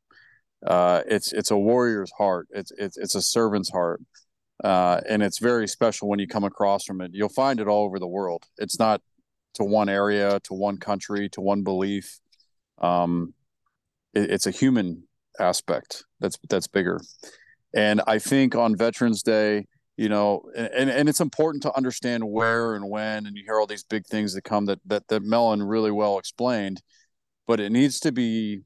[0.65, 4.01] uh, it's it's a warrior's heart it's it's, it's a servant's heart
[4.63, 7.11] uh, and it's very special when you come across from it.
[7.13, 8.45] You'll find it all over the world.
[8.57, 9.01] It's not
[9.55, 12.19] to one area to one country to one belief.
[12.79, 13.33] Um,
[14.13, 15.03] it, it's a human
[15.39, 17.01] aspect that's that's bigger.
[17.75, 19.65] And I think on Veterans Day,
[19.97, 23.67] you know, and, and it's important to understand where and when, and you hear all
[23.67, 26.81] these big things that come that that that Melon really well explained,
[27.47, 28.61] but it needs to be,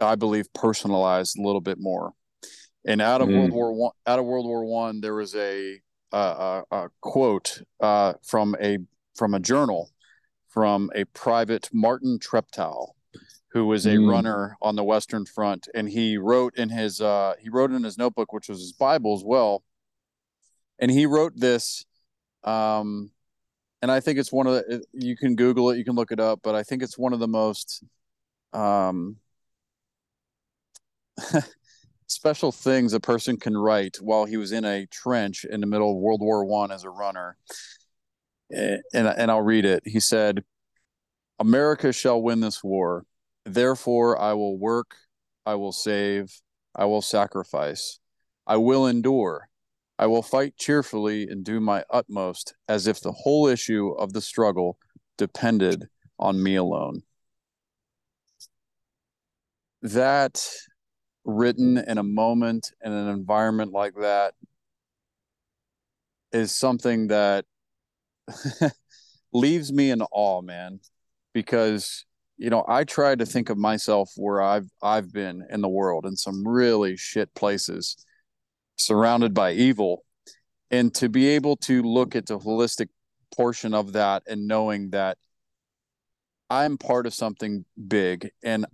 [0.00, 2.12] I believe, personalized a little bit more.
[2.88, 3.36] And out of mm.
[3.36, 5.78] World War One, out of World War One, there was a,
[6.10, 8.78] a, a quote uh, from a
[9.14, 9.90] from a journal
[10.48, 12.92] from a private Martin Treptow,
[13.52, 14.10] who was a mm.
[14.10, 17.98] runner on the Western Front, and he wrote in his uh, he wrote in his
[17.98, 19.62] notebook, which was his Bible as well,
[20.78, 21.84] and he wrote this.
[22.42, 23.10] Um,
[23.82, 26.20] and I think it's one of the you can Google it, you can look it
[26.20, 27.84] up, but I think it's one of the most
[28.54, 29.18] um,
[32.08, 35.92] special things a person can write while he was in a trench in the middle
[35.92, 37.36] of World War One as a runner.
[38.50, 39.82] And and I'll read it.
[39.84, 40.44] He said,
[41.38, 43.04] "America shall win this war."
[43.44, 44.94] Therefore, I will work,
[45.46, 46.40] I will save,
[46.74, 47.98] I will sacrifice,
[48.46, 49.48] I will endure,
[49.98, 54.20] I will fight cheerfully and do my utmost as if the whole issue of the
[54.20, 54.78] struggle
[55.16, 57.02] depended on me alone.
[59.82, 60.44] That
[61.28, 64.32] written in a moment in an environment like that
[66.32, 67.44] is something that
[69.32, 70.80] leaves me in awe, man,
[71.34, 72.06] because
[72.38, 76.06] you know, I try to think of myself where I've I've been in the world
[76.06, 77.96] in some really shit places,
[78.76, 80.04] surrounded by evil,
[80.70, 82.88] and to be able to look at the holistic
[83.36, 85.18] portion of that and knowing that
[86.48, 88.64] I'm part of something big and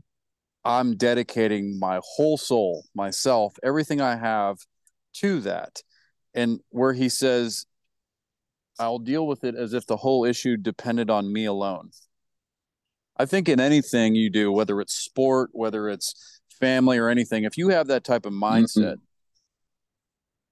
[0.64, 4.58] I'm dedicating my whole soul, myself, everything I have
[5.14, 5.82] to that.
[6.32, 7.66] And where he says,
[8.78, 11.90] I'll deal with it as if the whole issue depended on me alone.
[13.16, 17.56] I think in anything you do, whether it's sport, whether it's family or anything, if
[17.56, 18.44] you have that type of mm-hmm.
[18.44, 19.02] mindset, mm-hmm.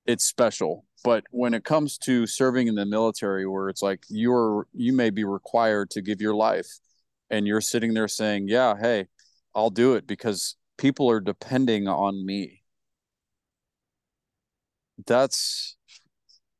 [0.06, 0.84] it's special.
[1.04, 5.10] But when it comes to serving in the military, where it's like you're you may
[5.10, 6.68] be required to give your life
[7.28, 9.08] and you're sitting there saying, "Yeah, hey,
[9.54, 12.62] I'll do it because people are depending on me."
[15.06, 15.76] That's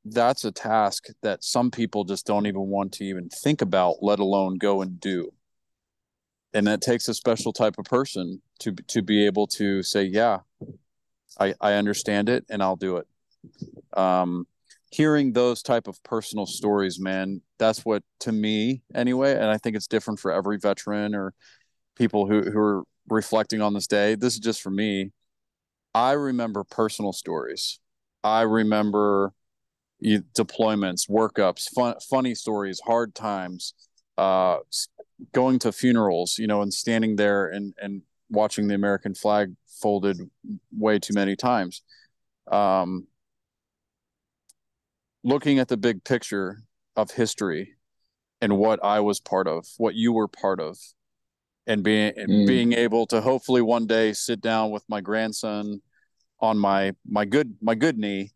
[0.05, 4.19] that's a task that some people just don't even want to even think about, let
[4.19, 5.33] alone go and do.
[6.55, 10.41] And that takes a special type of person to to be able to say, "Yeah,
[11.39, 13.07] I I understand it, and I'll do it."
[13.99, 14.47] Um,
[14.91, 19.77] hearing those type of personal stories, man, that's what to me anyway, and I think
[19.77, 21.35] it's different for every veteran or
[21.97, 24.15] people who who are reflecting on this day.
[24.15, 25.13] This is just for me.
[25.95, 27.81] I remember personal stories.
[28.25, 29.35] I remember
[30.03, 33.75] deployments, workups, fun, funny stories, hard times,
[34.19, 34.59] uh,
[35.33, 40.19] going to funerals, you know, and standing there and and watching the American flag folded
[40.77, 41.83] way too many times.
[42.51, 43.07] Um,
[45.23, 46.63] looking at the big picture
[46.97, 47.75] of history
[48.41, 50.79] and what I was part of, what you were part of,
[51.67, 52.47] and being mm.
[52.47, 55.81] being able to hopefully one day sit down with my grandson
[56.41, 58.31] on my my good my good knee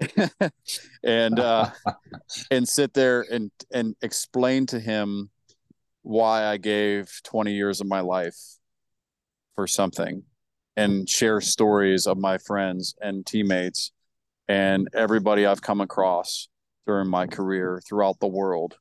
[1.04, 1.70] and uh
[2.50, 5.30] and sit there and and explain to him
[6.02, 8.38] why I gave 20 years of my life
[9.54, 10.22] for something
[10.76, 13.92] and share stories of my friends and teammates
[14.48, 16.48] and everybody I've come across
[16.84, 18.76] during my career throughout the world,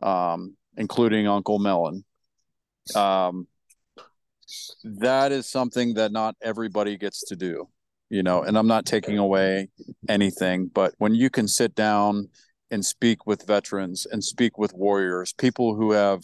[0.00, 2.04] um, including Uncle Melon.
[2.94, 3.46] Um,
[4.84, 7.68] that is something that not everybody gets to do,
[8.10, 9.68] you know, and I'm not taking away
[10.08, 12.28] anything, but when you can sit down
[12.70, 16.22] and speak with veterans and speak with warriors, people who have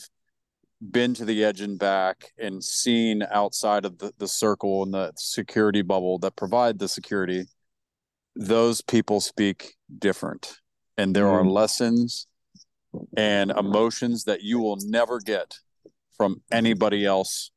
[0.91, 5.13] been to the edge and back and seen outside of the, the circle and the
[5.17, 7.45] security bubble that provide the security
[8.37, 10.59] those people speak different
[10.97, 11.51] and there are mm.
[11.51, 12.29] lessons
[13.17, 15.59] and emotions that you will never get
[16.19, 17.51] from anybody else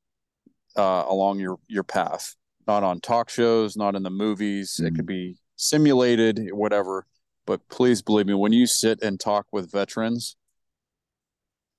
[0.78, 2.36] uh, along your your path
[2.68, 4.88] not on talk shows not in the movies mm.
[4.88, 7.06] it could be simulated whatever
[7.46, 10.38] but please believe me when you sit and talk with veterans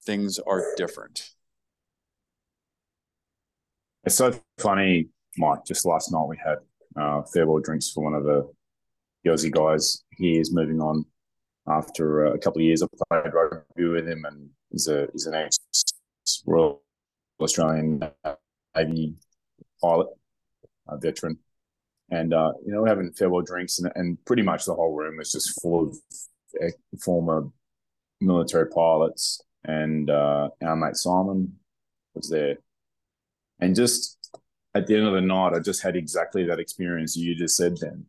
[0.04, 1.30] things are different
[4.04, 6.58] it's so funny mike just last night we had
[7.00, 8.46] uh, farewell drinks for one of the
[9.26, 10.04] Aussie guys.
[10.16, 11.04] He is moving on
[11.68, 12.82] after a couple of years.
[12.82, 15.58] I played rugby with him, and he's a he's an ex
[16.46, 16.82] Royal
[17.40, 18.02] Australian
[18.76, 19.14] Navy
[19.80, 20.08] pilot,
[20.88, 21.38] a veteran.
[22.10, 25.32] And uh, you know, having farewell drinks, and, and pretty much the whole room was
[25.32, 27.48] just full of former
[28.20, 29.40] military pilots.
[29.64, 31.58] And uh, our mate Simon
[32.14, 32.56] was there,
[33.60, 34.18] and just
[34.74, 37.76] at the end of the night, I just had exactly that experience you just said.
[37.80, 38.06] Then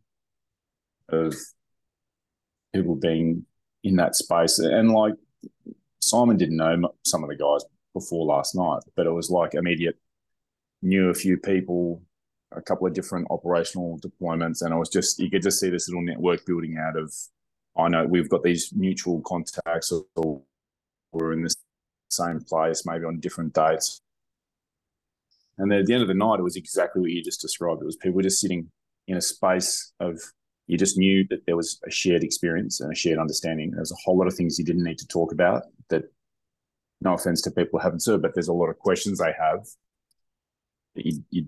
[1.08, 1.34] of
[2.74, 3.46] people being
[3.82, 4.58] in that space.
[4.58, 5.14] And like
[6.00, 9.96] Simon didn't know some of the guys before last night, but it was like immediate
[10.82, 12.02] knew a few people,
[12.52, 15.88] a couple of different operational deployments, and I was just you could just see this
[15.88, 17.12] little network building out of.
[17.76, 20.42] I know we've got these mutual contacts, or
[21.12, 21.54] we're in the
[22.10, 24.00] same place, maybe on different dates.
[25.58, 27.82] And at the end of the night, it was exactly what you just described.
[27.82, 28.70] It was people just sitting
[29.08, 30.20] in a space of
[30.66, 33.70] you just knew that there was a shared experience and a shared understanding.
[33.70, 36.04] There's a whole lot of things you didn't need to talk about that,
[37.00, 39.66] no offense to people who haven't served, but there's a lot of questions they have
[40.94, 41.46] that, you, you,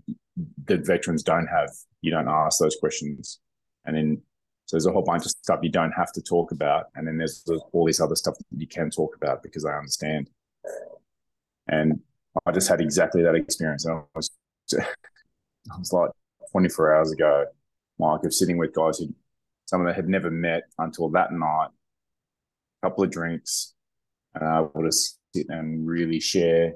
[0.66, 1.70] that veterans don't have.
[2.02, 3.40] You don't ask those questions.
[3.84, 4.22] And then
[4.66, 6.86] so there's a whole bunch of stuff you don't have to talk about.
[6.96, 10.28] And then there's all this other stuff that you can talk about because I understand.
[11.68, 12.00] And
[12.44, 13.84] I just had exactly that experience.
[13.84, 14.30] And I was,
[14.78, 16.10] I was like
[16.50, 17.46] 24 hours ago
[17.98, 19.14] like of sitting with guys who
[19.66, 21.68] some of them had never met until that night,
[22.82, 23.74] a couple of drinks,
[24.34, 24.92] and able to
[25.36, 26.74] sit and really share.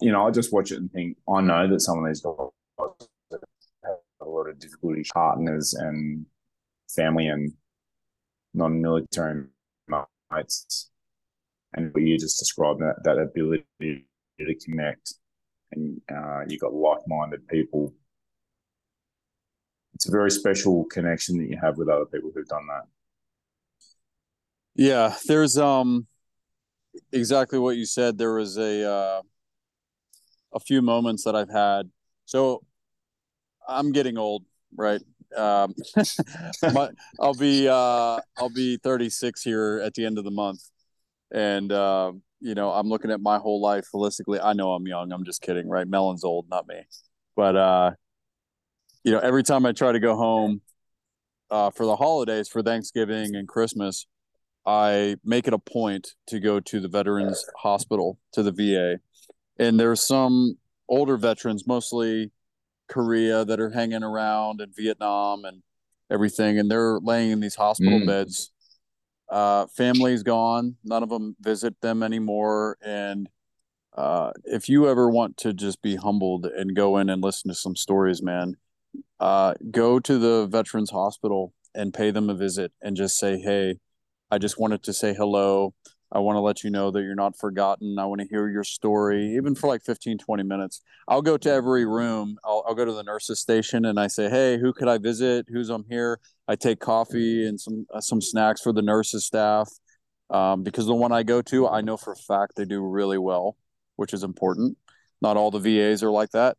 [0.00, 2.98] You know, I just watch it and think, I know that some of these guys
[3.84, 6.26] have a lot of difficulty, partners and
[6.94, 7.52] family and
[8.54, 9.44] non-military
[10.32, 10.90] mates,
[11.74, 13.64] and what you just described that that ability
[14.38, 15.14] to connect,
[15.72, 17.92] and uh, you got like-minded people
[19.96, 22.82] it's a very special connection that you have with other people who've done that.
[24.74, 26.06] Yeah, there's um
[27.12, 28.18] exactly what you said.
[28.18, 29.22] There was a uh,
[30.52, 31.90] a few moments that I've had.
[32.24, 32.62] So
[33.68, 34.44] I'm getting old,
[34.76, 35.00] right?
[35.36, 35.74] Um,
[36.72, 36.90] my,
[37.20, 40.62] I'll be uh, I'll be 36 here at the end of the month,
[41.32, 44.40] and uh, you know I'm looking at my whole life holistically.
[44.42, 45.12] I know I'm young.
[45.12, 45.86] I'm just kidding, right?
[45.86, 46.86] Melon's old, not me.
[47.34, 47.90] But uh,
[49.04, 50.62] you know, every time I try to go home
[51.50, 54.06] uh, for the holidays, for Thanksgiving and Christmas,
[54.66, 58.98] I make it a point to go to the Veterans Hospital, to the VA,
[59.58, 60.58] and there's some
[60.88, 62.32] older veterans, mostly
[62.88, 65.62] Korea, that are hanging around in Vietnam and
[66.10, 68.06] everything, and they're laying in these hospital Mm.
[68.06, 68.50] beds.
[69.28, 73.28] Uh, family's gone; none of them visit them anymore, and
[73.96, 77.54] uh, if you ever want to just be humbled and go in and listen to
[77.54, 78.56] some stories, man,
[79.20, 83.78] uh, go to the Veterans Hospital and pay them a visit and just say, hey,
[84.30, 85.74] I just wanted to say hello.
[86.12, 87.98] I want to let you know that you're not forgotten.
[87.98, 90.80] I want to hear your story, even for like 15, 20 minutes.
[91.08, 92.38] I'll go to every room.
[92.44, 95.46] I'll, I'll go to the nurses station and I say, hey, who could I visit?
[95.48, 96.20] Who's I'm here?
[96.46, 99.68] I take coffee and some uh, some snacks for the nurses staff
[100.30, 103.18] um, because the one I go to, I know for a fact they do really
[103.18, 103.56] well
[103.96, 104.76] which is important.
[105.20, 106.56] Not all the VAs are like that,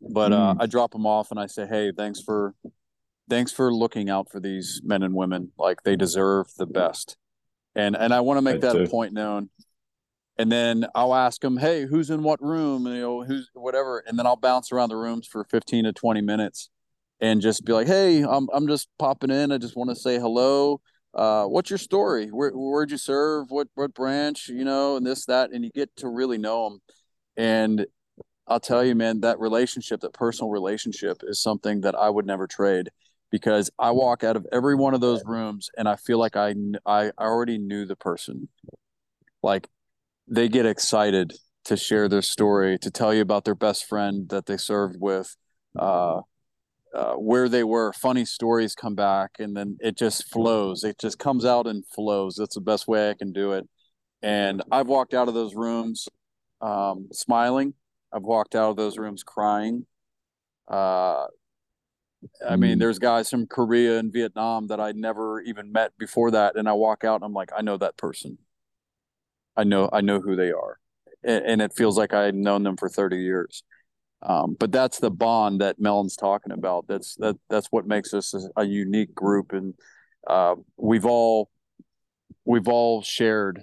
[0.00, 0.62] but uh, Mm.
[0.62, 2.54] I drop them off and I say, "Hey, thanks for
[3.28, 5.52] thanks for looking out for these men and women.
[5.58, 7.16] Like they deserve the best."
[7.74, 8.90] And and I want to make They that a do.
[8.90, 9.50] point known.
[10.38, 12.86] And then I'll ask them, "Hey, who's in what room?
[12.86, 16.20] You know, who's whatever." And then I'll bounce around the rooms for 15 to 20
[16.20, 16.70] minutes
[17.20, 19.52] and just be like, "Hey, I'm I'm just popping in.
[19.52, 20.80] I just want to say hello
[21.16, 22.26] uh, what's your story?
[22.26, 23.50] Where where'd you serve?
[23.50, 24.48] What what branch?
[24.48, 26.82] You know, and this that, and you get to really know them.
[27.38, 27.86] And
[28.46, 32.46] I'll tell you, man, that relationship, that personal relationship, is something that I would never
[32.46, 32.90] trade
[33.36, 36.54] because I walk out of every one of those rooms and I feel like I
[36.86, 38.48] I already knew the person.
[39.42, 39.68] Like
[40.26, 41.34] they get excited
[41.66, 45.36] to share their story, to tell you about their best friend that they served with.
[45.78, 46.22] Uh,
[46.94, 47.92] uh, where they were.
[47.92, 50.82] Funny stories come back, and then it just flows.
[50.82, 52.36] It just comes out and flows.
[52.36, 53.68] That's the best way I can do it.
[54.22, 56.08] And I've walked out of those rooms
[56.62, 57.74] um, smiling.
[58.14, 59.84] I've walked out of those rooms crying.
[60.68, 61.26] Uh,
[62.46, 62.80] I mean, Mm.
[62.80, 66.72] there's guys from Korea and Vietnam that I'd never even met before that, and I
[66.72, 68.38] walk out and I'm like, I know that person.
[69.56, 70.78] I know, I know who they are,
[71.24, 73.62] and, and it feels like I had known them for 30 years.
[74.22, 76.86] Um, but that's the bond that Melon's talking about.
[76.88, 79.74] That's that that's what makes us a, a unique group, and
[80.26, 81.50] uh, we've all
[82.44, 83.62] we've all shared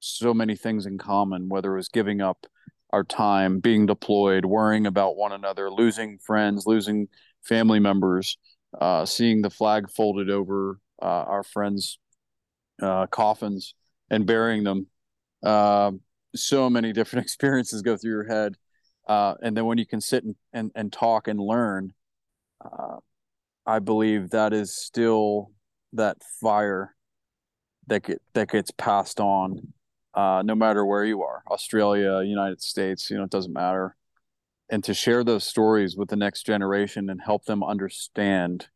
[0.00, 1.48] so many things in common.
[1.48, 2.46] Whether it was giving up
[2.90, 7.08] our time, being deployed, worrying about one another, losing friends, losing
[7.42, 8.38] family members,
[8.80, 11.98] uh, seeing the flag folded over uh, our friends'
[12.80, 13.74] uh, coffins
[14.10, 14.86] and burying them.
[15.42, 15.92] Uh,
[16.34, 18.56] so many different experiences go through your head
[19.08, 21.92] uh, and then when you can sit and, and, and talk and learn,
[23.66, 25.52] I believe that is still
[25.92, 26.94] that fire
[27.86, 29.72] that get that gets passed on,
[30.14, 33.96] uh, no matter where you are, Australia, United States, you know, it doesn't matter.
[34.72, 38.68] And to share those stories with the next generation and help them understand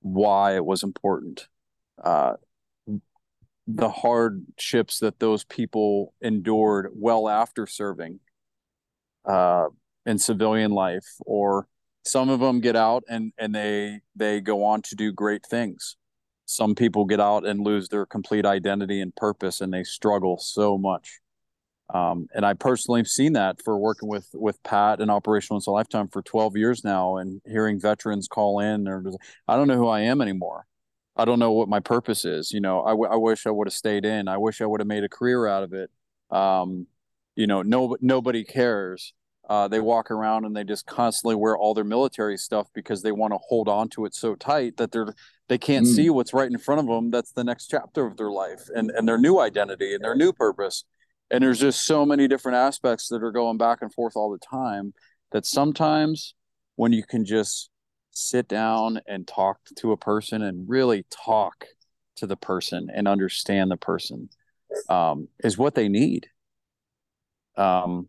[0.00, 1.48] why it was important,
[2.04, 2.34] uh,
[3.66, 8.20] the hardships that those people endured well after serving
[9.24, 9.68] uh,
[10.04, 11.66] in civilian life, or
[12.04, 15.96] some of them get out and and they they go on to do great things.
[16.44, 20.76] Some people get out and lose their complete identity and purpose, and they struggle so
[20.76, 21.20] much.
[21.92, 25.66] Um, and I personally have seen that for working with with Pat and Operational Once
[25.68, 29.04] a Lifetime for 12 years now, and hearing veterans call in, or
[29.46, 30.66] I don't know who I am anymore.
[31.16, 32.50] I don't know what my purpose is.
[32.52, 34.28] You know, I, w- I wish I would have stayed in.
[34.28, 35.90] I wish I would have made a career out of it.
[36.30, 36.86] Um,
[37.36, 39.14] you know, no nobody cares.
[39.48, 43.12] Uh, they walk around and they just constantly wear all their military stuff because they
[43.12, 45.14] want to hold on to it so tight that they're
[45.48, 45.94] they can't Mm.
[45.94, 47.12] see what's right in front of them.
[47.12, 50.32] That's the next chapter of their life and and their new identity and their new
[50.32, 50.84] purpose.
[51.30, 54.38] And there's just so many different aspects that are going back and forth all the
[54.38, 54.94] time
[55.32, 56.34] that sometimes
[56.76, 57.70] when you can just
[58.12, 61.66] sit down and talk to a person and really talk
[62.16, 64.28] to the person and understand the person
[64.88, 66.28] um, is what they need.
[67.56, 68.08] Um,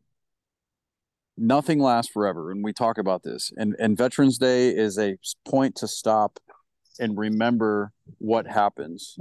[1.38, 3.52] nothing lasts forever, and we talk about this.
[3.58, 6.40] And and Veterans Day is a point to stop
[7.00, 9.18] and remember what happens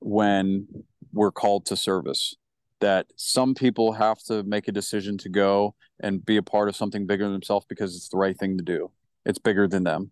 [0.00, 0.66] when
[1.12, 2.34] we're called to service.
[2.82, 6.76] That some people have to make a decision to go and be a part of
[6.76, 8.90] something bigger than themselves because it's the right thing to do.
[9.24, 10.10] It's bigger than them.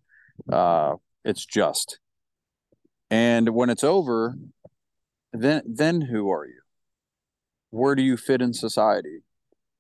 [0.51, 0.95] Uh,
[1.25, 1.99] it's just.
[3.11, 4.37] And when it's over,
[5.33, 6.61] then then who are you?
[7.71, 9.25] Where do you fit in society?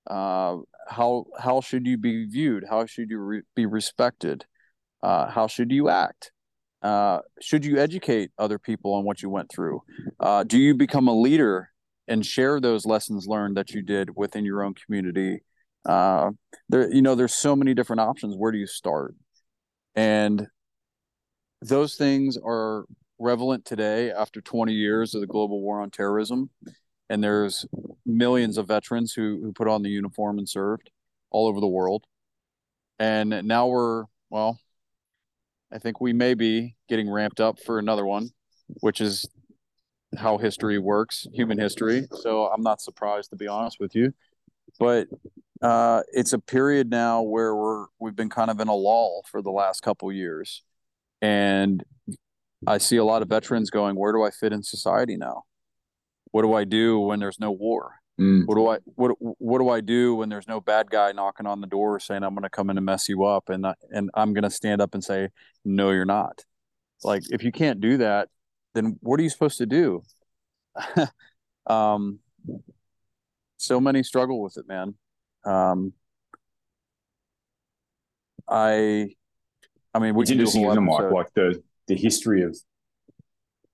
[0.09, 2.64] Uh, how how should you be viewed?
[2.68, 4.45] How should you re- be respected?
[5.03, 6.32] Uh, how should you act?
[6.82, 9.82] Uh, should you educate other people on what you went through?
[10.18, 11.70] Uh, do you become a leader
[12.11, 15.42] and share those lessons learned that you did within your own community?
[15.88, 16.32] Uh,
[16.68, 18.36] there, you know, there's so many different options.
[18.36, 19.14] Where do you start?
[19.94, 20.46] And
[21.62, 22.84] those things are
[23.18, 26.50] relevant today after 20 years of the global war on terrorism
[27.11, 27.66] and there's
[28.06, 30.90] millions of veterans who who put on the uniform and served
[31.30, 32.04] all over the world.
[32.98, 34.58] And now we're well,
[35.72, 38.30] I think we may be getting ramped up for another one,
[38.80, 39.28] which is
[40.16, 42.06] how history works, human history.
[42.22, 44.12] So I'm not surprised to be honest with you.
[44.78, 45.08] But
[45.62, 49.42] uh, it's a period now where we're we've been kind of in a lull for
[49.42, 50.62] the last couple years,
[51.20, 51.84] and
[52.66, 55.44] I see a lot of veterans going, "Where do I fit in society now?
[56.30, 57.96] What do I do when there's no war?
[58.20, 58.46] Mm.
[58.46, 61.61] What do I what what do I do when there's no bad guy knocking on
[61.61, 64.11] the door saying I'm going to come in and mess you up and I, and
[64.14, 65.28] I'm going to stand up and say
[65.64, 66.44] no you're not.
[67.02, 68.28] Like if you can't do that,
[68.75, 70.03] then what are you supposed to do?
[71.66, 72.21] um
[73.61, 74.95] so many struggle with it, man.
[75.45, 75.93] Um,
[78.49, 79.14] I,
[79.95, 81.12] I mean, we it's can do a interesting, whole isn't it, Mike?
[81.12, 82.57] Like the the history of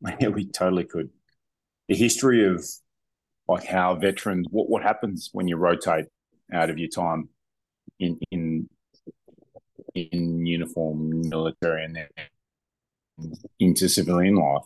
[0.21, 1.11] yeah, we totally could.
[1.89, 2.65] The history of
[3.49, 6.07] like how veterans what what happens when you rotate
[6.53, 7.29] out of your time
[7.99, 8.69] in in
[9.95, 14.65] in uniform military and then into civilian life.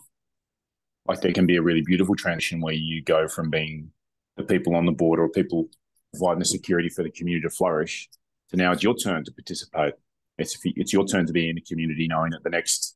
[1.07, 3.91] Like there can be a really beautiful transition where you go from being
[4.37, 5.67] the people on the border or people
[6.13, 8.09] providing the security for the community to flourish
[8.51, 9.93] to now it's your turn to participate.
[10.37, 12.95] It's it's your turn to be in the community, knowing that the next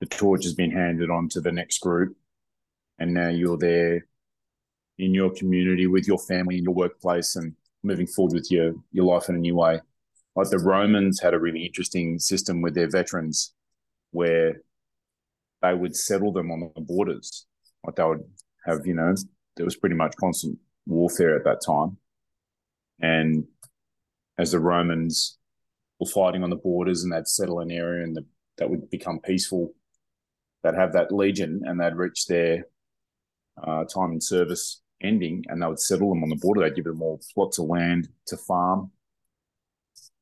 [0.00, 2.16] the torch has been handed on to the next group,
[2.98, 4.06] and now you're there
[4.98, 9.04] in your community with your family in your workplace and moving forward with your your
[9.04, 9.80] life in a new way.
[10.36, 13.52] Like the Romans had a really interesting system with their veterans,
[14.12, 14.62] where
[15.64, 17.46] they would settle them on the borders.
[17.84, 18.24] Like they would
[18.66, 19.14] have, you know,
[19.56, 21.96] there was pretty much constant warfare at that time.
[23.00, 23.44] And
[24.36, 25.38] as the Romans
[25.98, 28.26] were fighting on the borders and they'd settle an area and the,
[28.58, 29.74] that would become peaceful,
[30.62, 32.66] they'd have that legion and they'd reach their
[33.62, 36.60] uh, time in service ending and they would settle them on the border.
[36.60, 38.90] They'd give them all plots of land to farm.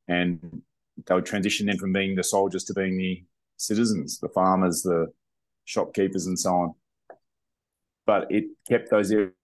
[0.06, 0.62] And
[1.04, 3.24] they would transition then from being the soldiers to being the
[3.56, 5.12] citizens, the farmers, the
[5.64, 6.74] shopkeepers, and so on.
[8.06, 9.34] But it kept those areas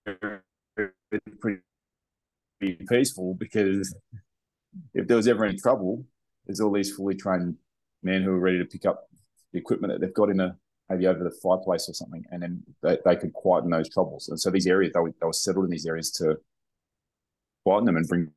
[1.41, 1.62] pretty
[2.89, 3.95] peaceful because
[4.95, 6.05] if there was ever any trouble,
[6.47, 7.57] there's all these fully trained
[8.03, 9.09] men who are ready to pick up
[9.53, 10.57] the equipment that they've got in a
[10.89, 14.29] maybe over the fireplace or something, and then they, they could quieten those troubles.
[14.29, 16.39] And so these areas they were, they were settled in these areas to
[17.64, 18.31] quieten them and bring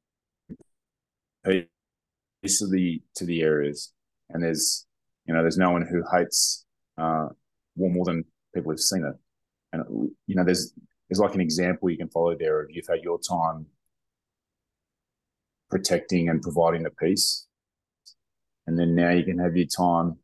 [1.46, 3.94] peace to the to the areas.
[4.30, 4.86] And there's
[5.26, 6.66] you know there's no one who hates
[6.98, 7.30] uh,
[7.76, 9.16] war more than people who've seen it.
[9.74, 10.74] And you know there's
[11.10, 13.66] there's like an example you can follow there of you've had your time
[15.70, 17.48] protecting and providing the peace.
[18.68, 20.18] And then now you can have your time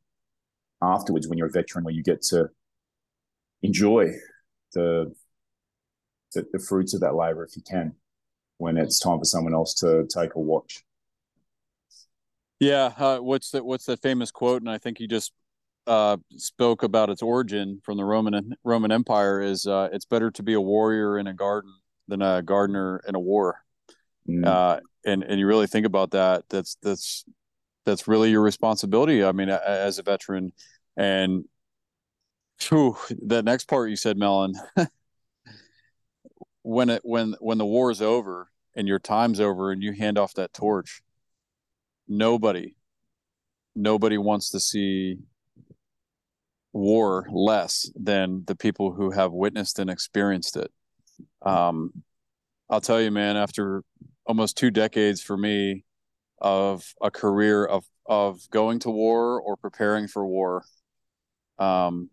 [0.82, 2.50] afterwards when you're a veteran where you get to
[3.62, 4.12] enjoy
[4.74, 5.14] the
[6.34, 7.96] the, the fruits of that labor if you can
[8.58, 10.84] when it's time for someone else to take a watch.
[12.60, 14.62] Yeah, uh, what's the what's the famous quote?
[14.62, 15.32] And I think you just
[15.88, 19.42] uh, spoke about its origin from the Roman Roman Empire.
[19.42, 21.74] Is uh, it's better to be a warrior in a garden
[22.08, 23.64] than a gardener in a war.
[24.28, 24.46] Mm.
[24.46, 26.44] Uh, and and you really think about that.
[26.50, 27.26] That's that's
[27.86, 29.24] that's really your responsibility.
[29.24, 30.52] I mean, as a veteran,
[30.98, 31.46] and
[32.68, 34.54] whew, that next part you said, Melon.
[36.64, 40.18] when it when when the war is over and your time's over and you hand
[40.18, 41.02] off that torch,
[42.10, 42.76] nobody,
[43.74, 45.18] nobody wants to see
[46.78, 50.72] war less than the people who have witnessed and experienced it.
[51.42, 52.04] Um,
[52.70, 53.84] I'll tell you, man, after
[54.26, 55.84] almost two decades for me
[56.40, 60.64] of a career of of going to war or preparing for war,
[61.60, 62.10] um,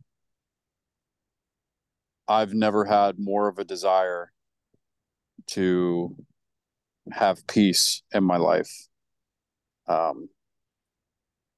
[2.27, 4.33] I've never had more of a desire
[5.49, 6.17] to
[7.13, 8.73] have peace in my life.
[9.87, 10.29] Um,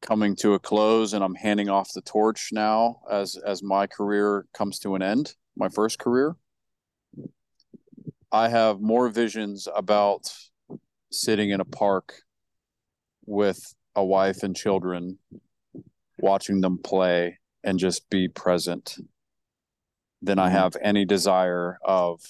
[0.06, 4.46] coming to a close and I'm handing off the torch now as as my career
[4.54, 6.36] comes to an end, my first career.
[8.32, 10.32] I have more visions about
[11.10, 12.22] sitting in a park
[13.24, 15.18] with a wife and children,
[16.18, 18.96] watching them play and just be present
[20.22, 20.56] than I mm-hmm.
[20.56, 22.20] have any desire of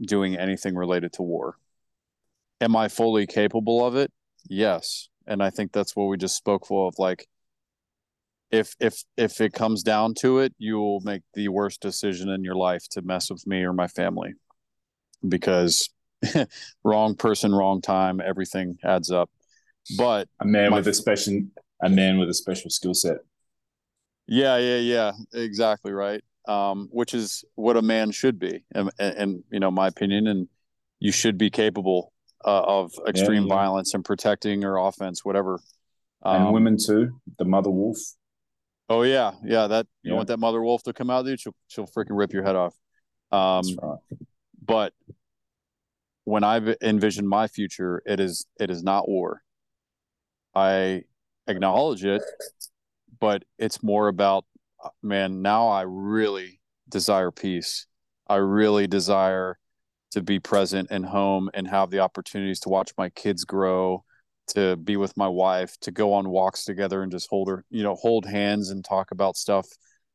[0.00, 1.56] doing anything related to war.
[2.60, 4.10] Am I fully capable of it?
[4.48, 5.08] Yes.
[5.26, 7.26] And I think that's what we just spoke for of like
[8.50, 12.44] if if if it comes down to it, you will make the worst decision in
[12.44, 14.34] your life to mess with me or my family.
[15.26, 15.88] Because
[16.84, 19.30] wrong person, wrong time, everything adds up.
[19.98, 21.40] But a man my- with a special
[21.82, 23.18] a man with a special skill set.
[24.26, 26.22] Yeah, yeah, yeah, exactly right.
[26.48, 30.26] um, which is what a man should be, and, and, and you know, my opinion,
[30.26, 30.48] and
[31.00, 32.12] you should be capable
[32.44, 33.54] uh, of extreme Yeah, yeah.
[33.54, 35.60] violence and protecting or offense, whatever.
[36.24, 37.20] and Um, women too.
[37.38, 37.98] The mother wolf.
[38.88, 39.66] Oh yeah, yeah.
[39.68, 40.16] That you Yeah.
[40.16, 41.40] want that mother wolf to come out, dude?
[41.40, 42.74] She'll she'll freaking rip your head off.
[43.30, 43.98] Um, That's right.
[44.64, 44.92] but
[46.24, 49.42] when I've envisioned my future, it is it is not war.
[50.54, 51.04] I
[51.46, 52.22] acknowledge it,
[53.18, 54.44] but it's more about
[55.02, 55.42] man.
[55.42, 57.86] Now I really desire peace.
[58.28, 59.58] I really desire
[60.12, 64.04] to be present and home and have the opportunities to watch my kids grow,
[64.48, 67.82] to be with my wife, to go on walks together and just hold her, you
[67.82, 69.66] know, hold hands and talk about stuff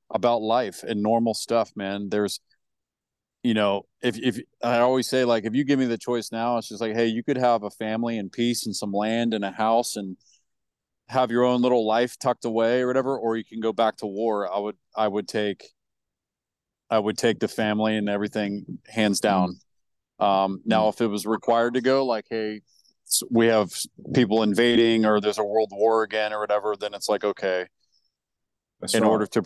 [0.10, 2.10] about life and normal stuff, man.
[2.10, 2.39] There's
[3.43, 6.58] you know, if if I always say like if you give me the choice now,
[6.58, 9.45] it's just like, hey, you could have a family and peace and some land and
[9.45, 10.18] a house and
[11.08, 14.06] have your own little life tucked away or whatever, or you can go back to
[14.06, 14.54] war.
[14.54, 15.64] I would I would take
[16.89, 19.50] I would take the family and everything hands down.
[19.50, 19.56] Mm.
[20.20, 22.61] Um, now, if it was required to go, like, hey,
[23.30, 23.72] we have
[24.13, 27.68] people invading or there's a world war again or whatever, then it's like, okay,
[28.82, 29.43] That's in order to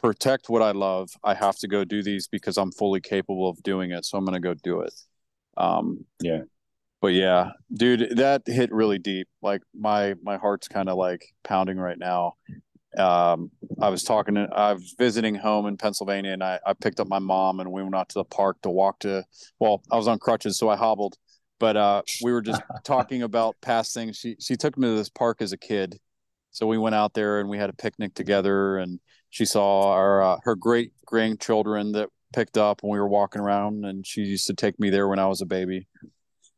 [0.00, 3.62] protect what I love, I have to go do these because I'm fully capable of
[3.62, 4.04] doing it.
[4.04, 4.94] So I'm going to go do it.
[5.56, 6.42] Um, Yeah.
[7.00, 9.26] But yeah, dude, that hit really deep.
[9.42, 12.34] Like my my heart's kind of like pounding right now.
[12.98, 17.00] Um, I was talking to, I was visiting home in Pennsylvania, and I I picked
[17.00, 19.24] up my mom, and we went out to the park to walk to.
[19.58, 21.16] Well, I was on crutches, so I hobbled.
[21.58, 24.16] But uh, we were just talking about past things.
[24.16, 25.98] She she took me to this park as a kid,
[26.50, 30.22] so we went out there and we had a picnic together, and she saw our
[30.22, 34.46] uh, her great grandchildren that picked up, and we were walking around, and she used
[34.48, 35.86] to take me there when I was a baby.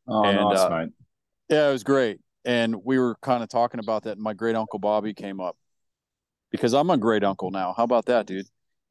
[0.08, 0.86] Oh, and, nice, uh.
[1.48, 2.20] Yeah, it was great.
[2.44, 4.12] And we were kind of talking about that.
[4.12, 5.56] And my great uncle Bobby came up
[6.54, 7.74] because I'm a great uncle now.
[7.76, 8.46] How about that, dude?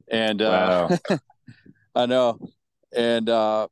[0.06, 1.18] And uh, Wow.
[1.94, 2.38] I know.
[2.94, 3.68] And uh,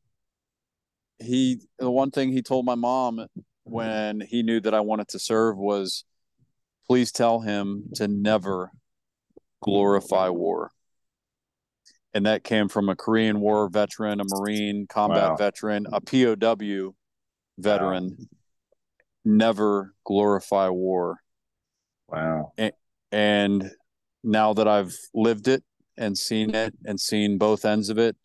[1.18, 3.26] he, the one thing he told my mom
[3.64, 6.05] when he knew that I wanted to serve was,
[6.86, 8.70] please tell him to never
[9.61, 10.70] glorify war.
[12.14, 15.36] And that came from a Korean War veteran, a Marine combat Wow.
[15.36, 16.95] veteran, a POW
[17.59, 18.16] veteran.
[19.22, 21.18] Never glorify war.
[22.09, 22.55] Wow.
[23.12, 23.70] And
[24.23, 25.62] now that I've lived it
[25.97, 28.16] and seen it and seen both ends of it,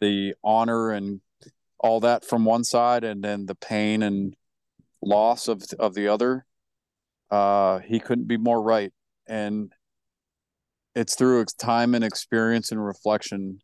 [0.00, 1.20] the honor and
[1.78, 4.36] all that from one side, and then the pain and
[5.02, 6.46] loss of of the other,
[7.30, 8.92] uh, he couldn't be more right.
[9.26, 9.72] And
[10.94, 13.60] it's through time and experience and reflection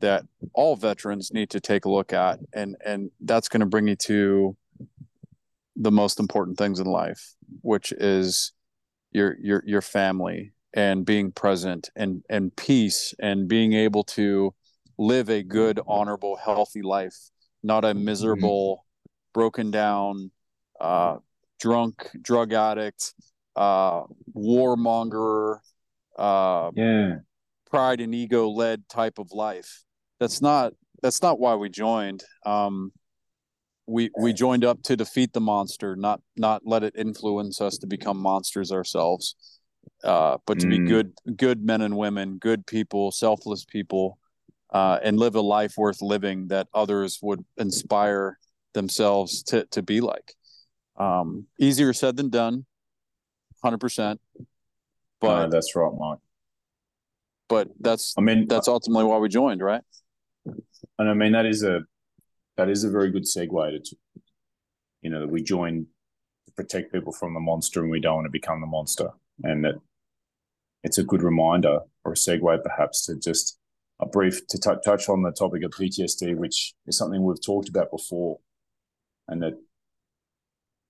[0.00, 3.88] that all veterans need to take a look at, and and that's going to bring
[3.88, 4.56] you to
[5.76, 8.52] the most important things in life, which is
[9.12, 14.54] your your your family and being present and and peace and being able to
[14.98, 17.16] live a good honorable healthy life
[17.62, 18.84] not a miserable
[19.34, 20.30] broken down
[20.80, 21.16] uh
[21.60, 23.14] drunk drug addict
[23.56, 24.02] uh
[24.34, 25.58] warmonger
[26.18, 27.16] uh Yeah.
[27.70, 29.84] pride and ego led type of life.
[30.20, 32.22] That's not that's not why we joined.
[32.44, 32.92] Um
[33.86, 37.86] we we joined up to defeat the monster not not let it influence us to
[37.86, 39.34] become monsters ourselves
[40.04, 40.88] uh but to be Mm.
[40.88, 44.18] good good men and women good people selfless people
[44.70, 48.38] uh and live a life worth living that others would inspire
[48.74, 50.34] themselves to to be like
[50.96, 52.66] um easier said than done
[53.64, 54.18] 100%
[55.20, 56.18] but no, that's right, Mike.
[57.48, 59.82] but that's I mean, that's ultimately why we joined right
[60.98, 61.80] and I mean that is a
[62.56, 63.96] that is a very good segue to,
[65.00, 65.86] you know, that we join
[66.46, 69.10] to protect people from the monster, and we don't want to become the monster,
[69.42, 69.74] and that
[70.84, 73.58] it's a good reminder or a segue perhaps to just
[74.00, 77.68] a brief to t- touch on the topic of PTSD, which is something we've talked
[77.68, 78.40] about before,
[79.28, 79.54] and that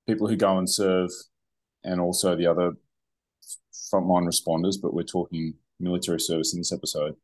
[0.06, 1.10] people who go and serve,
[1.84, 2.72] and also the other
[3.92, 7.14] frontline responders, but we're talking military service in this episode,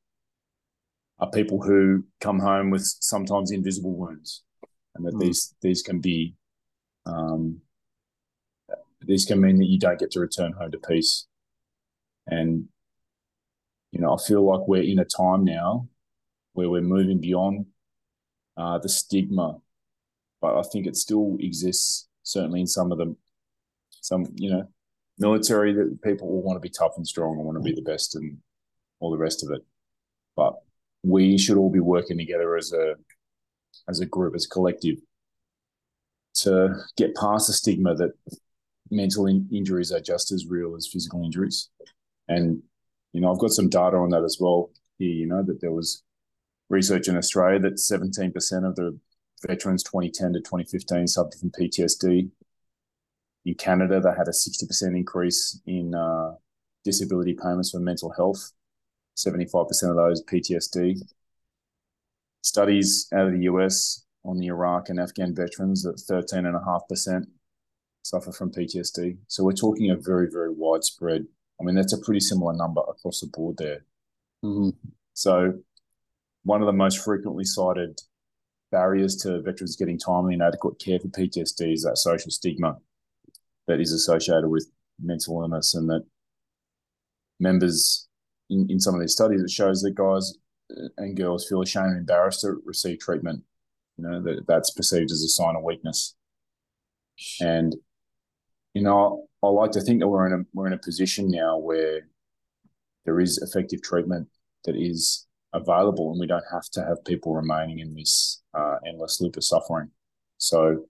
[1.21, 4.43] are people who come home with sometimes invisible wounds,
[4.95, 5.21] and that Mm.
[5.21, 6.35] these these can be,
[7.07, 7.63] um,
[9.01, 11.27] these can mean that you don't get to return home to peace,
[12.27, 12.69] and
[13.93, 15.89] you know I feel like we're in a time now
[16.53, 17.67] where we're moving beyond
[18.57, 19.59] uh, the stigma,
[20.41, 23.17] but I think it still exists certainly in some of them,
[24.01, 24.69] some you know
[25.19, 27.83] military that people will want to be tough and strong and want to be the
[27.83, 28.39] best and
[29.01, 29.65] all the rest of it,
[30.37, 30.55] but
[31.03, 32.95] we should all be working together as a
[33.89, 34.97] as a group, as a collective,
[36.35, 38.13] to get past the stigma that
[38.91, 41.71] mental in- injuries are just as real as physical injuries.
[42.29, 42.63] And
[43.13, 44.71] you know, I've got some data on that as well.
[44.99, 45.11] here.
[45.11, 46.03] You know that there was
[46.69, 48.99] research in Australia that 17% of the
[49.47, 52.31] veterans 2010 to 2015 suffered from PTSD.
[53.47, 56.33] In Canada, they had a 60% increase in uh,
[56.85, 58.53] disability payments for mental health.
[59.17, 61.01] 75% of those PTSD.
[62.43, 67.27] Studies out of the US on the Iraq and Afghan veterans at 13.5%
[68.09, 69.19] suffer from PTSD.
[69.27, 71.27] So we're talking a very, very widespread.
[71.61, 73.85] I mean, that's a pretty similar number across the board there.
[74.45, 74.71] Mm-hmm.
[75.13, 75.55] So
[76.45, 78.01] one of the most frequently cited
[78.71, 82.77] barriers to veterans getting timely and adequate care for PTSD is that social stigma
[83.67, 86.05] that is associated with mental illness and that
[87.41, 88.09] members
[88.51, 90.35] in, in some of these studies it shows that guys
[90.97, 93.43] and girls feel ashamed and embarrassed to receive treatment
[93.97, 96.15] you know that that's perceived as a sign of weakness
[97.41, 97.77] and
[98.79, 101.59] you know I, like to think that we're in a we're in a position now
[101.59, 102.07] where
[103.05, 104.29] there is effective treatment
[104.65, 109.21] that is available and we don't have to have people remaining in this uh, endless
[109.21, 109.91] loop of suffering
[110.37, 110.85] so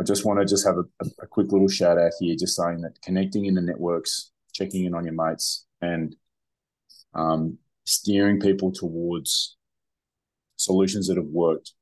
[0.00, 0.84] I just want to just have a,
[1.22, 4.94] a, quick little shout out here, just saying that connecting in the networks, checking in
[4.94, 6.14] on your mates, and
[7.14, 9.56] um, steering people towards
[10.56, 11.72] solutions that have worked.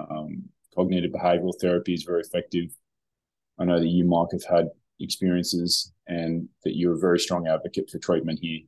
[0.00, 2.74] Um, cognitive behavioral therapy is very effective.
[3.58, 7.90] I know that you, Mike, have had experiences and that you're a very strong advocate
[7.90, 8.60] for treatment here.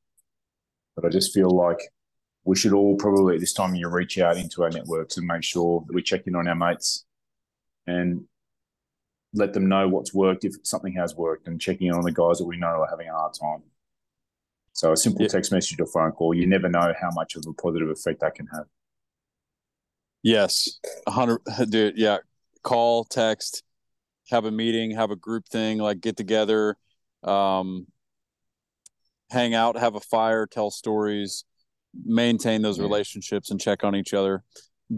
[0.95, 1.79] But I just feel like
[2.45, 5.43] we should all probably at this time year reach out into our networks and make
[5.43, 7.05] sure that we check in on our mates
[7.87, 8.25] and
[9.35, 12.39] let them know what's worked if something has worked and checking in on the guys
[12.39, 13.63] that we know are having a hard time.
[14.73, 15.29] So a simple yeah.
[15.29, 18.35] text message or phone call, you never know how much of a positive effect that
[18.35, 18.67] can have.
[20.23, 20.79] Yes,
[21.09, 21.97] hundred, dude.
[21.97, 22.19] Yeah,
[22.63, 23.63] call, text,
[24.31, 26.77] have a meeting, have a group thing, like get together,
[27.23, 27.87] um,
[29.31, 31.45] hang out, have a fire, tell stories,
[32.05, 32.85] maintain those yeah.
[32.85, 34.43] relationships, and check on each other.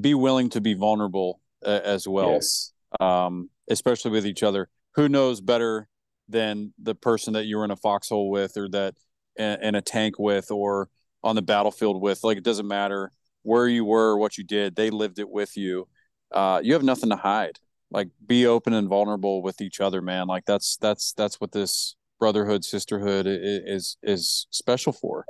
[0.00, 2.32] Be willing to be vulnerable uh, as well.
[2.32, 2.72] Yes.
[3.00, 4.68] Um, especially with each other.
[4.94, 5.88] Who knows better
[6.28, 8.94] than the person that you were in a foxhole with, or that
[9.36, 10.88] in a tank with, or
[11.22, 12.24] on the battlefield with?
[12.24, 13.12] Like it doesn't matter
[13.42, 14.76] where you were, what you did.
[14.76, 15.88] They lived it with you.
[16.32, 17.58] Uh, you have nothing to hide.
[17.90, 20.26] Like be open and vulnerable with each other, man.
[20.26, 25.24] Like that's that's that's what this brotherhood, sisterhood is is special for.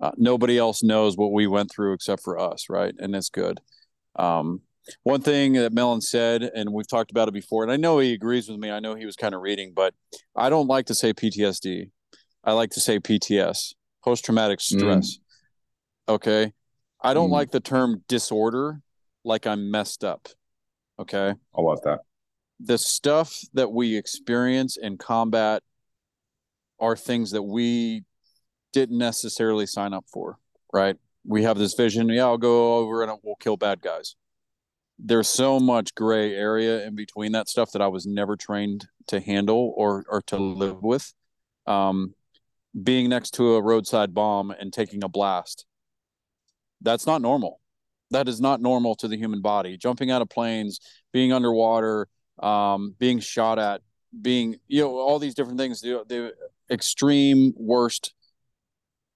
[0.00, 2.94] Uh, nobody else knows what we went through except for us, right?
[2.98, 3.60] And it's good.
[4.16, 4.62] Um,
[5.02, 8.14] one thing that Melon said, and we've talked about it before, and I know he
[8.14, 8.70] agrees with me.
[8.70, 9.94] I know he was kind of reading, but
[10.34, 11.90] I don't like to say PTSD.
[12.42, 14.78] I like to say PTS, post traumatic mm.
[14.78, 15.18] stress.
[15.18, 16.14] Mm.
[16.14, 16.52] Okay.
[17.02, 17.34] I don't mm.
[17.34, 18.80] like the term disorder
[19.24, 20.28] like I'm messed up.
[21.00, 21.34] Okay.
[21.56, 22.00] I love that.
[22.60, 25.62] The stuff that we experience in combat
[26.78, 28.04] are things that we
[28.72, 30.38] didn't necessarily sign up for,
[30.72, 30.96] right?
[31.26, 32.08] We have this vision.
[32.08, 34.14] Yeah, I'll go over and we'll kill bad guys
[35.02, 39.20] there's so much gray area in between that stuff that I was never trained to
[39.20, 41.12] handle or or to live with.
[41.66, 42.14] Um,
[42.80, 45.64] being next to a roadside bomb and taking a blast,
[46.80, 47.59] that's not normal.
[48.10, 49.76] That is not normal to the human body.
[49.76, 50.80] Jumping out of planes,
[51.12, 52.08] being underwater,
[52.40, 53.82] um, being shot at,
[54.20, 55.80] being you know all these different things.
[55.80, 56.34] The, the
[56.70, 58.12] extreme worst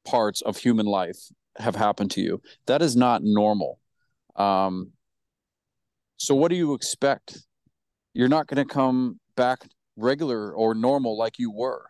[0.04, 1.18] parts of human life
[1.56, 2.42] have happened to you.
[2.66, 3.80] That is not normal.
[4.36, 4.92] Um,
[6.16, 7.38] so what do you expect?
[8.12, 9.64] You're not going to come back
[9.96, 11.86] regular or normal like you were.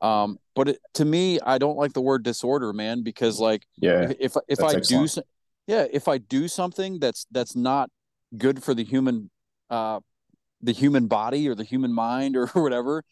[0.00, 4.02] Um, but it, to me, I don't like the word disorder, man, because like, yeah,
[4.02, 5.14] if if, if I excellent.
[5.14, 5.22] do,
[5.68, 7.90] yeah, if I do something that's that's not
[8.36, 9.30] good for the human,
[9.70, 10.00] uh,
[10.62, 13.04] the human body or the human mind or whatever,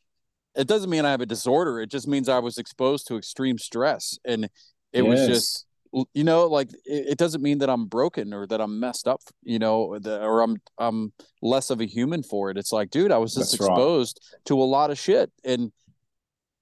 [0.57, 1.81] it doesn't mean I have a disorder.
[1.81, 4.47] It just means I was exposed to extreme stress, and
[4.93, 5.07] it yes.
[5.07, 5.67] was just
[6.15, 9.21] you know like it, it, doesn't mean that i'm broken or that i'm messed up
[9.45, 13.13] you know the, or i'm i'm less of a human for it it's like dude
[13.13, 14.41] i was just that's exposed wrong.
[14.45, 15.73] to a lot of shit and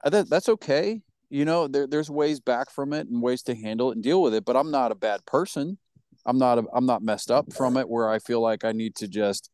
[0.05, 3.91] that, that's okay you know there, there's ways back from it and ways to handle
[3.91, 5.79] it and deal with it but i'm not a bad person
[6.27, 8.95] i'm not a, i'm not messed up from it where i feel like i need
[8.95, 9.51] to just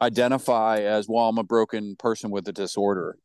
[0.00, 3.18] identify as well i'm a broken person with a disorder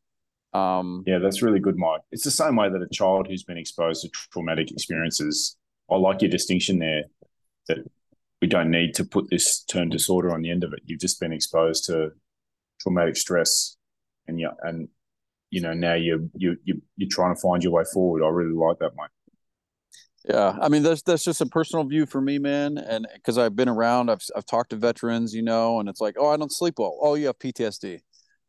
[0.54, 2.02] um, yeah, that's really good, Mike.
[2.10, 5.56] It's the same way that a child who's been exposed to traumatic experiences
[5.92, 7.04] I like your distinction there
[7.68, 7.78] that
[8.40, 10.80] we don't need to put this term disorder on the end of it.
[10.84, 12.12] You've just been exposed to
[12.80, 13.76] traumatic stress,
[14.26, 14.88] and yeah, and
[15.50, 18.24] you know now you're you you you're trying to find your way forward.
[18.24, 19.10] I really like that, mate.
[20.28, 22.78] Yeah, I mean that's that's just a personal view for me, man.
[22.78, 26.14] And because I've been around, I've I've talked to veterans, you know, and it's like,
[26.18, 26.96] oh, I don't sleep well.
[27.00, 28.00] Oh, you have PTSD.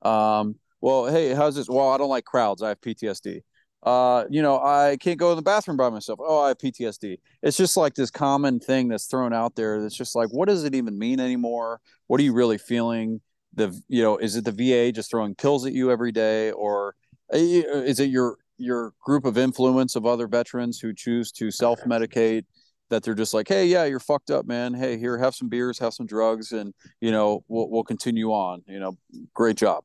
[0.04, 1.68] Um, well, hey, how's this?
[1.70, 2.62] Well, I don't like crowds.
[2.62, 3.42] I have PTSD.
[3.82, 6.20] uh, you know, I can't go to the bathroom by myself.
[6.22, 7.20] Oh, I have PTSD.
[7.42, 9.82] It's just like this common thing that's thrown out there.
[9.82, 11.82] That's just like, what does it even mean anymore?
[12.08, 13.20] What are you really feeling?
[13.56, 16.96] The you know, is it the VA just throwing pills at you every day, or
[17.34, 21.82] uh, is it your your group of influence of other veterans who choose to self
[21.82, 22.46] medicate?
[22.90, 24.74] That they're just like, hey, yeah, you're fucked up, man.
[24.74, 28.62] Hey, here, have some beers, have some drugs, and you know, we'll we'll continue on.
[28.68, 28.98] You know,
[29.34, 29.84] great job.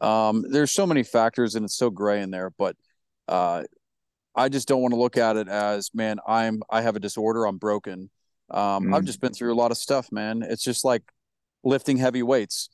[0.00, 2.76] Um, there's so many factors, and it's so gray in there, but
[3.26, 3.64] uh,
[4.34, 7.46] I just don't want to look at it as, man, I'm I have a disorder,
[7.46, 8.10] I'm broken.
[8.50, 8.94] Um, mm.
[8.94, 10.42] I've just been through a lot of stuff, man.
[10.42, 11.02] It's just like
[11.62, 12.68] lifting heavy weights.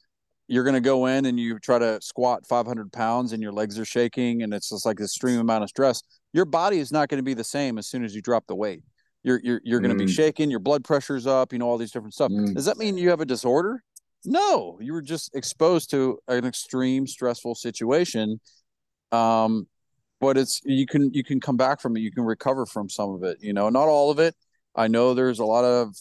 [0.50, 3.84] You're gonna go in and you try to squat 500 pounds, and your legs are
[3.84, 6.02] shaking, and it's just like this extreme amount of stress.
[6.32, 8.54] Your body is not going to be the same as soon as you drop the
[8.54, 8.82] weight.
[9.22, 10.06] You're you're you're going to mm.
[10.06, 10.50] be shaking.
[10.50, 11.52] Your blood pressure's up.
[11.52, 12.30] You know all these different stuff.
[12.30, 12.54] Mm.
[12.54, 13.82] Does that mean you have a disorder?
[14.24, 18.38] No, you were just exposed to an extreme stressful situation
[19.12, 19.66] um,
[20.20, 23.10] but it's you can you can come back from it you can recover from some
[23.10, 24.34] of it you know not all of it
[24.76, 25.94] i know there's a lot of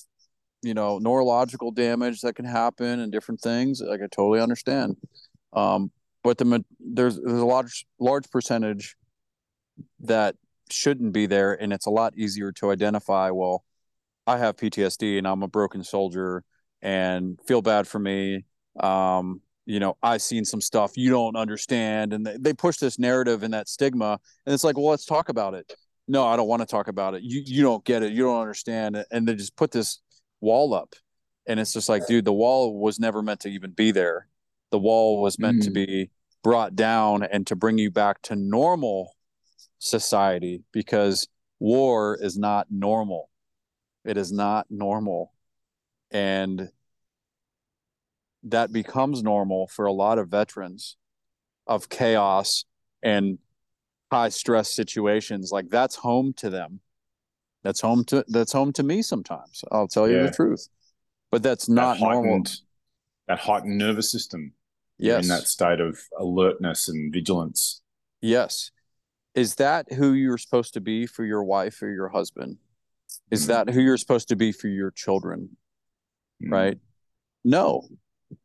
[0.61, 4.95] you know neurological damage that can happen and different things like i totally understand
[5.53, 5.91] um
[6.23, 8.95] but the there's there's a large large percentage
[9.99, 10.35] that
[10.69, 13.63] shouldn't be there and it's a lot easier to identify well
[14.27, 16.43] i have ptsd and i'm a broken soldier
[16.81, 18.45] and feel bad for me
[18.79, 22.11] um you know, I've seen some stuff you don't understand.
[22.11, 24.19] And they, they push this narrative and that stigma.
[24.47, 25.71] And it's like, well, let's talk about it.
[26.07, 27.21] No, I don't want to talk about it.
[27.21, 28.11] You you don't get it.
[28.11, 29.05] You don't understand.
[29.11, 29.99] And they just put this
[30.41, 30.95] wall up.
[31.47, 34.27] And it's just like, dude, the wall was never meant to even be there.
[34.71, 35.65] The wall was meant mm.
[35.65, 36.11] to be
[36.43, 39.15] brought down and to bring you back to normal
[39.79, 41.27] society because
[41.59, 43.29] war is not normal.
[44.05, 45.33] It is not normal.
[46.11, 46.69] And
[48.43, 50.95] that becomes normal for a lot of veterans
[51.67, 52.65] of chaos
[53.03, 53.37] and
[54.11, 56.79] high stress situations like that's home to them
[57.63, 60.67] that's home to that's home to me sometimes i'll tell you the truth.
[61.31, 62.43] But that's not that normal
[63.27, 64.53] that heightened nervous system.
[64.97, 67.81] Yes in that state of alertness and vigilance.
[68.21, 68.71] Yes.
[69.35, 72.57] Is that who you're supposed to be for your wife or your husband?
[73.31, 73.47] Is mm.
[73.47, 75.55] that who you're supposed to be for your children?
[76.43, 76.51] Mm.
[76.51, 76.77] right?
[77.43, 77.87] No.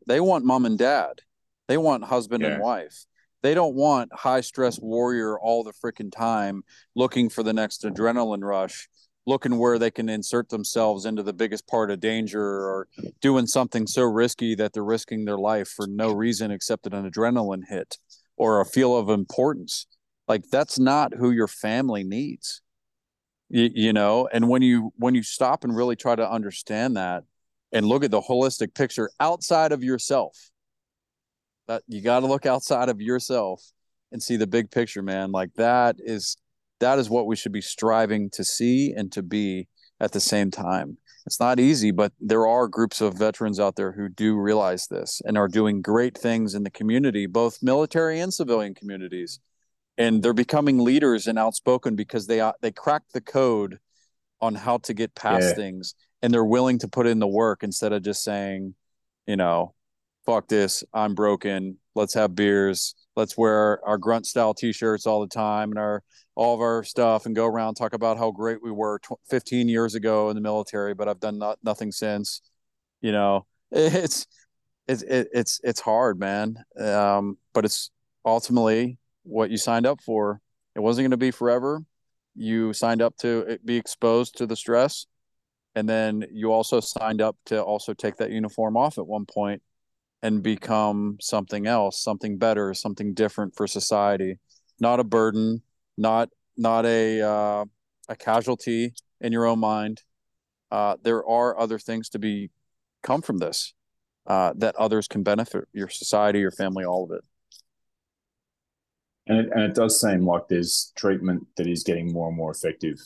[0.06, 1.20] They want mom and dad.
[1.68, 2.50] They want husband yeah.
[2.50, 3.06] and wife.
[3.42, 6.62] They don't want high stress warrior all the freaking time
[6.94, 8.88] looking for the next adrenaline rush,
[9.26, 12.88] looking where they can insert themselves into the biggest part of danger or
[13.20, 17.62] doing something so risky that they're risking their life for no reason except an adrenaline
[17.68, 17.98] hit
[18.36, 19.86] or a feel of importance.
[20.28, 22.60] Like that's not who your family needs.
[23.48, 27.24] You, you know, and when you when you stop and really try to understand that,
[27.74, 30.50] and look at the holistic picture outside of yourself.
[31.66, 33.62] That you got to look outside of yourself
[34.12, 35.32] and see the big picture, man.
[35.32, 36.36] Like that is
[36.80, 39.68] that is what we should be striving to see and to be
[40.00, 40.98] at the same time.
[41.26, 45.22] It's not easy, but there are groups of veterans out there who do realize this
[45.24, 49.40] and are doing great things in the community, both military and civilian communities.
[49.96, 53.78] And they're becoming leaders and outspoken because they uh, they cracked the code
[54.40, 55.54] on how to get past yeah.
[55.54, 55.94] things
[56.24, 58.74] and they're willing to put in the work instead of just saying,
[59.26, 59.74] you know,
[60.24, 61.76] fuck this, I'm broken.
[61.94, 62.94] Let's have beers.
[63.16, 66.02] Let's wear our grunt style t-shirts all the time and our
[66.34, 69.00] all of our stuff and go around talk about how great we were
[69.30, 72.42] 15 years ago in the military, but I've done not, nothing since.
[73.00, 74.26] You know, it's
[74.88, 76.56] it's it's it's hard, man.
[76.78, 77.90] Um, but it's
[78.24, 80.40] ultimately what you signed up for.
[80.74, 81.84] It wasn't going to be forever.
[82.34, 85.06] You signed up to be exposed to the stress
[85.74, 89.62] and then you also signed up to also take that uniform off at one point
[90.24, 94.38] and become something else something better something different for society.
[94.80, 95.62] Not a burden
[95.96, 97.64] not not a uh,
[98.08, 100.02] a casualty in your own mind.
[100.70, 102.50] Uh, there are other things to be
[103.02, 103.74] come from this
[104.26, 107.22] uh, that others can benefit your society your family all of it.
[109.26, 112.50] And it, and it does seem like there's treatment that is getting more and more
[112.50, 112.98] effective.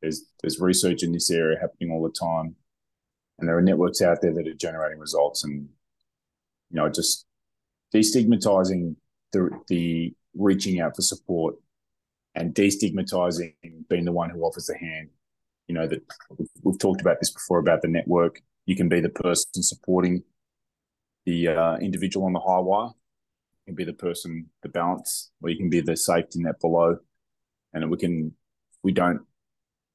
[0.00, 2.56] There's there's research in this area happening all the time,
[3.38, 5.44] and there are networks out there that are generating results.
[5.44, 5.68] And
[6.72, 7.26] you know, just
[7.94, 8.96] destigmatizing
[9.32, 11.56] the the reaching out for support
[12.34, 13.54] and destigmatizing
[13.88, 15.10] being the one who offers the hand.
[15.68, 16.02] You know that
[16.62, 18.42] we've talked about this before about the network.
[18.66, 20.22] You can be the person supporting
[21.26, 22.90] the uh, individual on the high wire.
[23.66, 26.98] You can be the person, the balance, or you can be the safety net below.
[27.72, 28.34] And we can,
[28.82, 29.22] we don't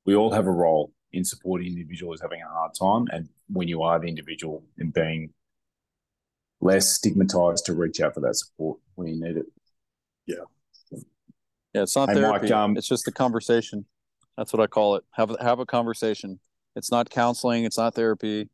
[0.05, 3.07] we all have a role in supporting individuals having a hard time.
[3.11, 5.33] And when you are the individual and being
[6.61, 9.45] less stigmatized to reach out for that support when you need it.
[10.25, 10.45] Yeah.
[11.73, 12.47] Yeah, it's not Hey, therapy.
[12.47, 13.85] Mike, um, it's just a conversation.
[14.37, 15.03] That's what I call it.
[15.11, 16.39] Have have a conversation.
[16.75, 17.65] It's not counseling.
[17.65, 18.49] It's not therapy.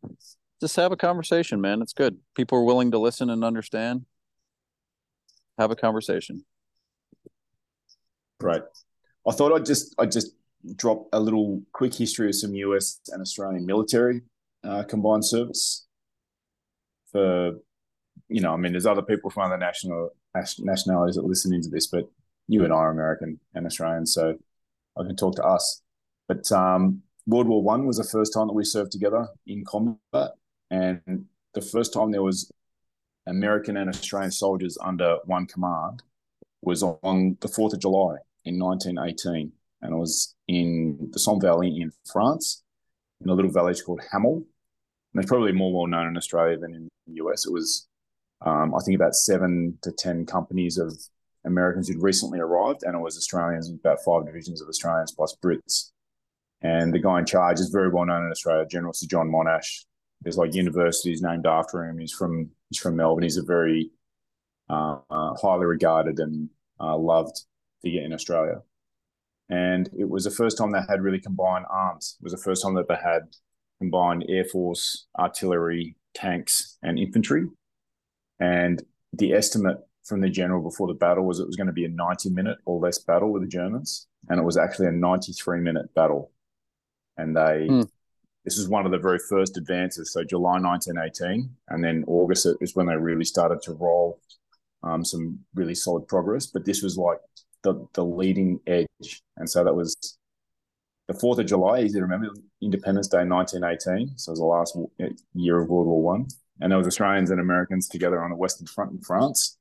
[0.59, 1.81] Just have a conversation, man.
[1.81, 2.19] It's good.
[2.35, 4.05] People are willing to listen and understand.
[5.57, 6.45] Have a conversation.
[8.39, 8.63] Great.
[9.27, 10.35] I thought I'd just I'd just
[10.75, 14.21] drop a little quick history of some US and Australian military
[14.63, 15.85] uh, combined service.
[17.11, 17.53] For
[18.33, 20.09] you know, I mean, there's other people from other national
[20.59, 22.09] nationalities that listen into this, but
[22.47, 24.35] you and I are American and Australian, so
[24.97, 25.83] I can talk to us.
[26.27, 30.31] But um, World War One was the first time that we served together in combat,
[30.71, 32.51] and the first time there was
[33.27, 36.01] American and Australian soldiers under one command
[36.63, 39.51] was on the Fourth of July in 1918,
[39.83, 42.63] and it was in the Somme Valley in France,
[43.21, 44.43] in a little village called Hamel.
[45.13, 47.45] And it's probably more well known in Australia than in the US.
[47.45, 47.87] It was,
[48.45, 50.97] um, I think, about seven to ten companies of
[51.45, 55.91] Americans who'd recently arrived, and it was Australians, about five divisions of Australians plus Brits.
[56.61, 59.85] And the guy in charge is very well known in Australia, General Sir John Monash.
[60.21, 61.99] There's like universities named after him.
[61.99, 63.23] He's from he's from Melbourne.
[63.23, 63.91] He's a very
[64.69, 67.41] uh, uh, highly regarded and uh, loved
[67.81, 68.61] figure in Australia.
[69.49, 72.15] And it was the first time they had really combined arms.
[72.19, 73.23] It was the first time that they had
[73.79, 77.47] combined air force, artillery, tanks, and infantry.
[78.43, 78.83] And
[79.13, 81.89] the estimate from the general before the battle was it was going to be a
[81.89, 85.93] 90 minute or less battle with the Germans, and it was actually a 93 minute
[85.95, 86.29] battle.
[87.15, 87.89] And they, mm.
[88.43, 90.11] this was one of the very first advances.
[90.11, 94.19] So July 1918, and then August is when they really started to roll
[94.83, 96.47] um, some really solid progress.
[96.47, 97.19] But this was like
[97.63, 99.95] the the leading edge, and so that was
[101.07, 101.83] the Fourth of July.
[101.83, 102.27] Easy to remember,
[102.61, 104.17] Independence Day, 1918.
[104.17, 104.77] So it was the last
[105.33, 106.27] year of World War One,
[106.63, 109.57] and there was Australians and Americans together on the Western Front in France.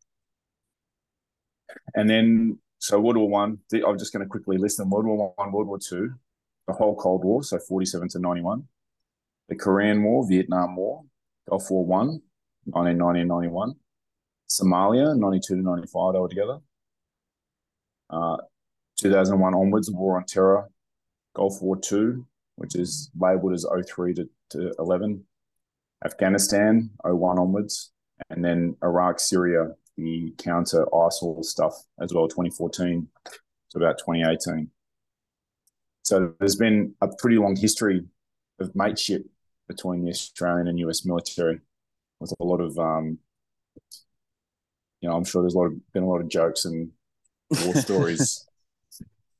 [1.96, 4.88] And then, so World War One, I'm just going to quickly list them.
[4.88, 6.12] World War One, World War Two,
[6.68, 8.68] the whole Cold War, so 47 to 91,
[9.48, 11.02] the Korean War, Vietnam War,
[11.50, 12.22] Gulf War One,
[12.66, 13.74] 1990 91,
[14.48, 16.58] Somalia, 92 to 95, they were together.
[18.10, 18.36] Uh,
[19.00, 20.68] 2001 onwards, War on Terror,
[21.34, 22.24] Gulf War Two,
[22.54, 25.24] which is labelled as 03 to, to 11,
[26.04, 27.92] Afghanistan, 01 onwards,
[28.30, 33.06] and then Iraq, Syria, the counter ISIL stuff as well, 2014
[33.70, 34.70] to about 2018.
[36.02, 38.04] So there's been a pretty long history
[38.58, 39.24] of mateship
[39.68, 41.60] between the Australian and US military
[42.20, 43.18] with a lot of, um,
[45.00, 46.90] you know, I'm sure there's a lot of, been a lot of jokes and
[47.64, 48.46] war stories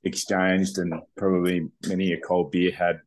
[0.03, 3.01] exchanged and probably many a cold beer had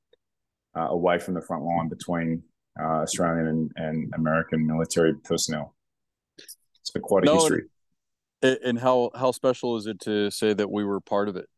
[0.76, 2.42] uh, away from the front line between
[2.81, 5.74] uh, Australian and, and American military personnel.
[6.83, 7.64] So quite a no, history.
[8.43, 11.49] And, and how how special is it to say that we were part of it?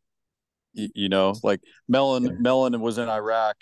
[0.73, 2.31] You, you know, like Melon yeah.
[2.39, 3.57] Melon was in Iraq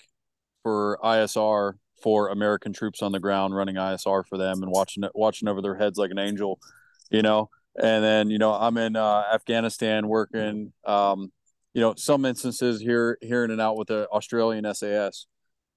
[0.64, 5.48] for ISR for American troops on the ground, running ISR for them and watching watching
[5.48, 6.60] over their heads like an angel.
[7.10, 7.50] You know,
[7.82, 10.74] and then you know I'm in uh, Afghanistan working.
[10.86, 11.32] Um,
[11.74, 15.28] you know, some instances here here in and out with the Australian SAS,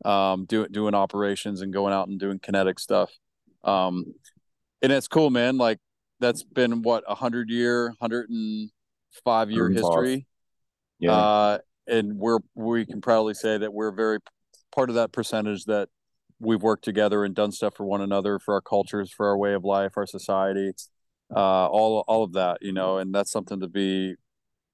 [0.05, 3.11] um, doing doing operations and going out and doing kinetic stuff.
[3.65, 4.15] Um,
[4.83, 5.59] and it's cool, man.
[5.59, 5.79] Like
[6.21, 8.71] that's been what a hundred year, hundred and
[9.25, 10.27] five year history.
[10.99, 11.13] Yeah.
[11.13, 14.19] Uh, and we're we can proudly say that we're very
[14.75, 15.89] part of that percentage that
[16.39, 19.53] we've worked together and done stuff for one another, for our cultures, for our way
[19.53, 20.73] of life, our society,
[21.35, 24.15] uh, all all of that, you know, and that's something to be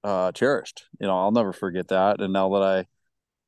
[0.03, 0.85] uh, cherished.
[0.99, 2.21] You know, I'll never forget that.
[2.21, 2.85] And now that I,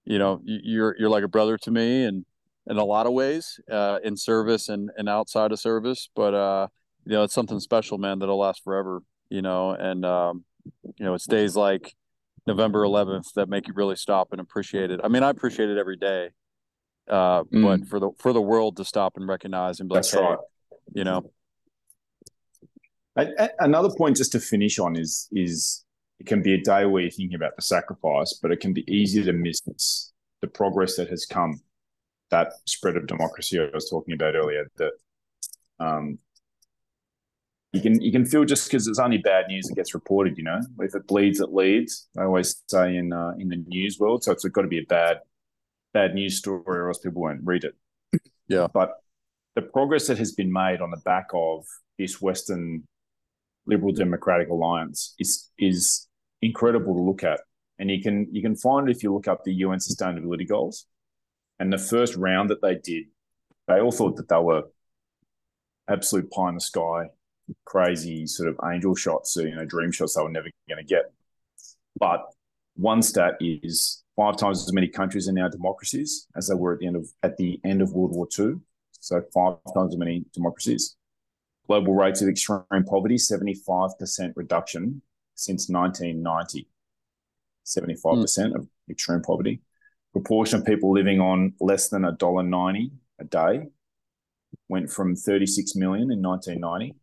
[0.10, 2.26] you know, you're you're like a brother to me, and
[2.66, 6.10] in a lot of ways, uh, in service and, and outside of service.
[6.16, 6.68] But uh,
[7.06, 9.04] you know, it's something special, man, that'll last forever.
[9.30, 10.46] You know, and um,
[10.98, 11.94] you know, it's days like
[12.48, 15.00] November 11th that make you really stop and appreciate it.
[15.04, 16.32] I mean, I appreciate it every day,
[17.08, 17.62] uh, mm.
[17.62, 20.76] but for the for the world to stop and recognize and be That's like, hey,
[20.96, 21.32] you know.
[23.60, 25.86] Another point just to finish on is is
[26.20, 28.90] it can be a day where you're thinking about the sacrifice, but it can be
[28.94, 29.62] easy to miss
[30.42, 31.62] the progress that has come
[32.30, 34.70] that spread of democracy I was talking about earlier.
[34.78, 34.92] That
[35.80, 36.20] um,
[37.72, 40.38] you can you can feel just because it's only bad news that gets reported.
[40.38, 42.08] You know, if it bleeds, it leads.
[42.18, 44.86] I always say in uh, in the news world, so it's got to be a
[44.86, 45.20] bad
[45.94, 47.76] bad news story, or else people won't read it.
[48.48, 48.94] Yeah, but
[49.56, 51.66] the progress that has been made on the back of
[51.98, 52.84] this Western
[53.66, 56.09] Liberal Democratic Alliance is is
[56.42, 57.42] incredible to look at,
[57.78, 60.86] and you can you can find it if you look up the UN Sustainability Goals
[61.60, 63.06] and the first round that they did,
[63.68, 64.64] they all thought that they were
[65.90, 67.08] absolute pie in the sky,
[67.66, 71.12] crazy sort of angel shots, you know, dream shots they were never going to get.
[72.00, 72.26] But
[72.76, 76.80] one stat is five times as many countries are now democracies as they were at
[76.80, 78.56] the end of at the end of World War II.
[79.00, 80.96] So five times as many democracies.
[81.68, 85.02] Global rates of extreme poverty, 75% reduction
[85.40, 86.68] since 1990.
[87.66, 88.56] 75% mm.
[88.56, 89.62] of extreme poverty.
[90.12, 93.68] Proportion of people living on less than $1.90 a day
[94.68, 96.96] went from 36 million in 1990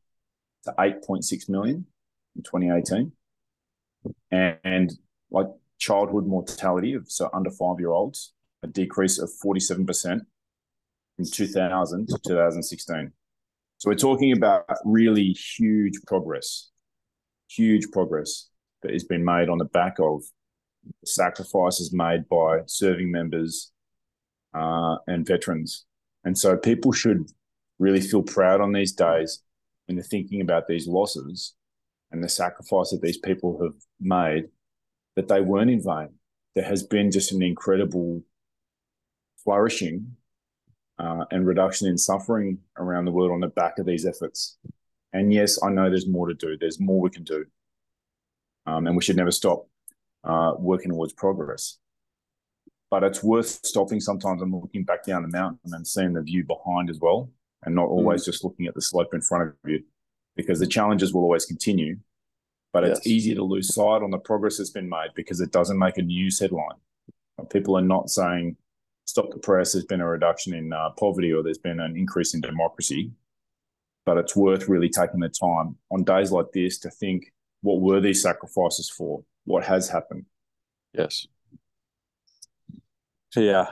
[0.64, 1.86] to 8.6 million
[2.34, 3.12] in 2018.
[4.30, 4.92] And, and
[5.30, 5.46] like
[5.78, 8.32] childhood mortality of so under five year olds,
[8.62, 10.20] a decrease of 47%
[11.16, 13.12] from 2000 to 2016.
[13.78, 16.70] So we're talking about really huge progress,
[17.48, 18.48] huge progress
[18.82, 20.22] that has been made on the back of
[21.04, 23.72] sacrifices made by serving members
[24.54, 25.84] uh, and veterans.
[26.24, 27.30] And so people should
[27.78, 29.42] really feel proud on these days
[29.86, 31.54] when they're thinking about these losses
[32.10, 34.48] and the sacrifice that these people have made,
[35.14, 36.10] that they weren't in vain.
[36.54, 38.22] There has been just an incredible
[39.44, 40.16] flourishing
[40.98, 44.56] uh, and reduction in suffering around the world on the back of these efforts.
[45.12, 46.56] And yes, I know there's more to do.
[46.58, 47.46] There's more we can do.
[48.66, 49.66] Um, and we should never stop
[50.24, 51.78] uh, working towards progress.
[52.90, 56.44] But it's worth stopping sometimes and looking back down the mountain and seeing the view
[56.44, 57.30] behind as well,
[57.64, 58.26] and not always mm.
[58.26, 59.82] just looking at the slope in front of you,
[60.36, 61.96] because the challenges will always continue.
[62.72, 62.98] But yes.
[62.98, 65.98] it's easy to lose sight on the progress that's been made because it doesn't make
[65.98, 66.76] a news headline.
[67.50, 68.56] People are not saying,
[69.06, 72.34] stop the press, there's been a reduction in uh, poverty or there's been an increase
[72.34, 73.12] in democracy.
[74.06, 77.32] But it's worth really taking the time on days like this to think,
[77.62, 79.22] what were these sacrifices for?
[79.44, 80.24] What has happened?
[80.92, 81.26] Yes.
[83.34, 83.66] Yeah,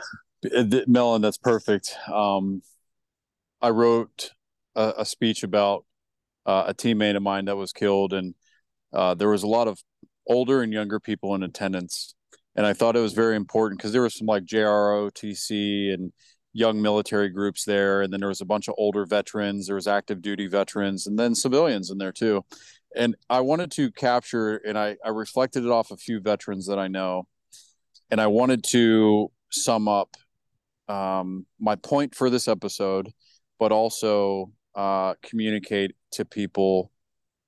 [0.86, 1.96] Melon, that's perfect.
[2.12, 2.60] Um,
[3.62, 4.32] I wrote
[4.74, 5.86] a, a speech about
[6.44, 8.34] uh, a teammate of mine that was killed, and
[8.92, 9.82] uh, there was a lot of
[10.26, 12.14] older and younger people in attendance
[12.56, 16.12] and I thought it was very important because there was some like JROTC and
[16.54, 19.86] young military groups there, and then there was a bunch of older veterans, there was
[19.86, 22.42] active duty veterans, and then civilians in there too.
[22.96, 26.78] And I wanted to capture, and I, I reflected it off a few veterans that
[26.78, 27.26] I know,
[28.10, 30.16] and I wanted to sum up
[30.88, 33.10] um, my point for this episode,
[33.58, 36.90] but also uh, communicate to people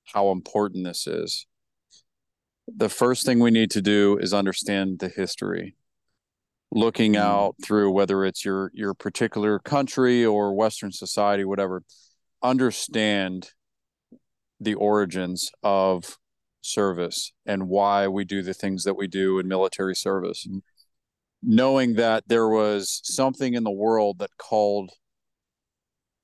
[0.05, 1.47] how important this is
[2.75, 5.75] the first thing we need to do is understand the history
[6.71, 7.19] looking mm.
[7.19, 11.83] out through whether it's your your particular country or western society whatever
[12.43, 13.51] understand
[14.59, 16.17] the origins of
[16.61, 20.61] service and why we do the things that we do in military service mm.
[21.41, 24.91] knowing that there was something in the world that called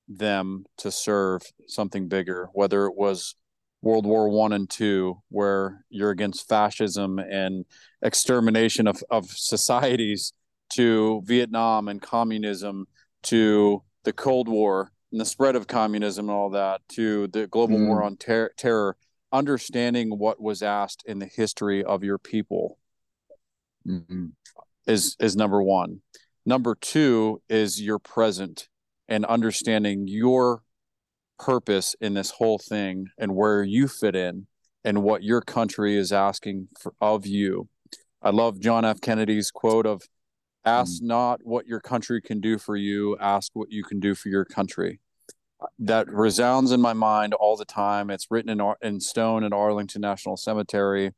[0.10, 3.36] them to serve something bigger whether it was
[3.84, 7.66] World War One and Two, where you're against fascism and
[8.02, 10.34] extermination of, of societies,
[10.70, 12.88] to Vietnam and communism,
[13.24, 17.78] to the Cold War and the spread of communism and all that, to the global
[17.78, 17.88] mm.
[17.88, 18.96] war on ter- terror,
[19.34, 22.80] understanding what was asked in the history of your people
[23.86, 24.28] mm-hmm.
[24.88, 26.00] is is number one.
[26.46, 28.70] Number two is your present
[29.10, 30.64] and understanding your
[31.40, 34.48] purpose in this whole thing and where you fit in
[34.84, 37.68] and what your country is asking for, of you.
[38.22, 39.02] I love John F.
[39.02, 40.02] Kennedy's quote of
[40.66, 41.08] ask mm.
[41.08, 44.46] not what your country can do for you, ask what you can do for your
[44.46, 45.00] country.
[45.80, 48.10] That resounds in my mind all the time.
[48.10, 51.12] It's written in, in stone at Arlington National Cemetery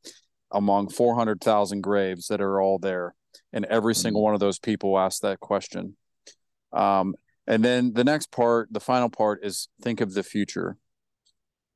[0.52, 3.16] among 400,000 graves that are all there.
[3.52, 3.98] And every mm.
[3.98, 5.98] single one of those people asked that question.
[6.72, 7.16] Um,
[7.48, 10.78] and then the next part, the final part is think of the future.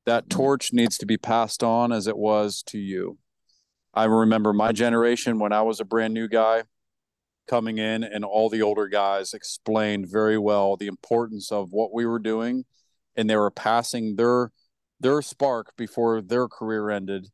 [0.06, 0.38] That mm-hmm.
[0.38, 3.18] torch needs to be passed on as it was to you.
[3.94, 6.62] I remember my generation when I was a brand new guy
[7.48, 12.06] coming in, and all the older guys explained very well the importance of what we
[12.06, 12.64] were doing,
[13.16, 14.52] and they were passing their
[15.00, 17.28] their spark before their career ended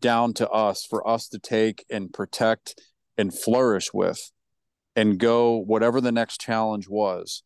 [0.00, 2.80] down to us for us to take and protect
[3.16, 4.32] and flourish with
[4.96, 7.42] and go whatever the next challenge was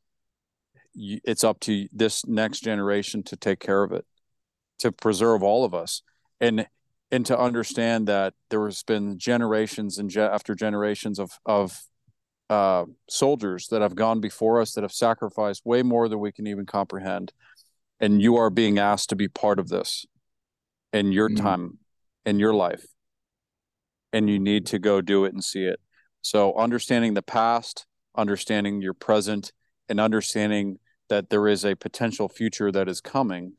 [0.97, 4.07] it's up to this next generation to take care of it
[4.79, 6.03] to preserve all of us
[6.41, 6.67] and
[7.11, 11.83] and to understand that there has been generations and ge- after generations of of
[12.49, 16.47] uh, soldiers that have gone before us that have sacrificed way more than we can
[16.47, 17.33] even comprehend
[17.99, 20.07] and you are being asked to be part of this
[20.93, 21.45] in your mm-hmm.
[21.45, 21.79] time
[22.25, 22.87] in your life
[24.13, 25.81] and you need to go do it and see it
[26.23, 27.85] so understanding the past
[28.17, 29.53] understanding your present
[29.89, 30.79] and understanding
[31.09, 33.53] that there is a potential future that is coming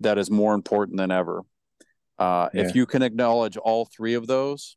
[0.00, 1.42] that is more important than ever.
[2.18, 2.62] Uh, Yeah.
[2.62, 4.76] If you can acknowledge all three of those,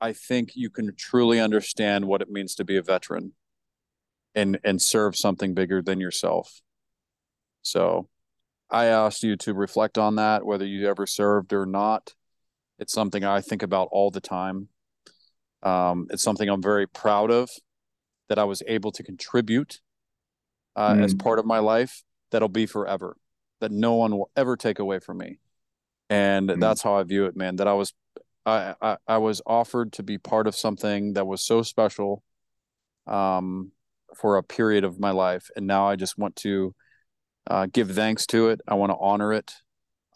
[0.00, 3.34] I think you can truly understand what it means to be a veteran
[4.34, 6.60] and and serve something bigger than yourself.
[7.62, 8.08] So
[8.70, 12.14] I asked you to reflect on that, whether you ever served or not.
[12.78, 14.68] It's something I think about all the time.
[15.62, 17.50] Um, it's something I'm very proud of
[18.32, 19.82] that I was able to contribute
[20.74, 23.18] uh, as part of my life that'll be forever,
[23.60, 25.38] that no one will ever take away from me.
[26.08, 26.58] And Mm.
[26.58, 27.56] that's how I view it, man.
[27.56, 27.92] That I was
[28.46, 32.22] I, I I was offered to be part of something that was so special
[33.06, 33.72] um
[34.16, 36.74] for a period of my life and now I just want to
[37.50, 38.62] uh, give thanks to it.
[38.66, 39.52] I want to honor it.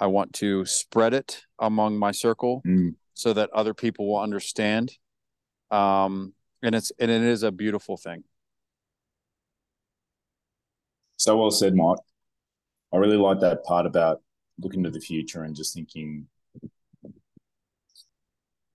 [0.01, 2.95] I want to spread it among my circle Mm.
[3.13, 4.97] so that other people will understand.
[5.71, 6.33] Um,
[6.63, 8.25] and it's and it is a beautiful thing.
[11.17, 11.99] So well said, Mike.
[12.93, 14.23] I really like that part about
[14.61, 16.29] looking to the future and just thinking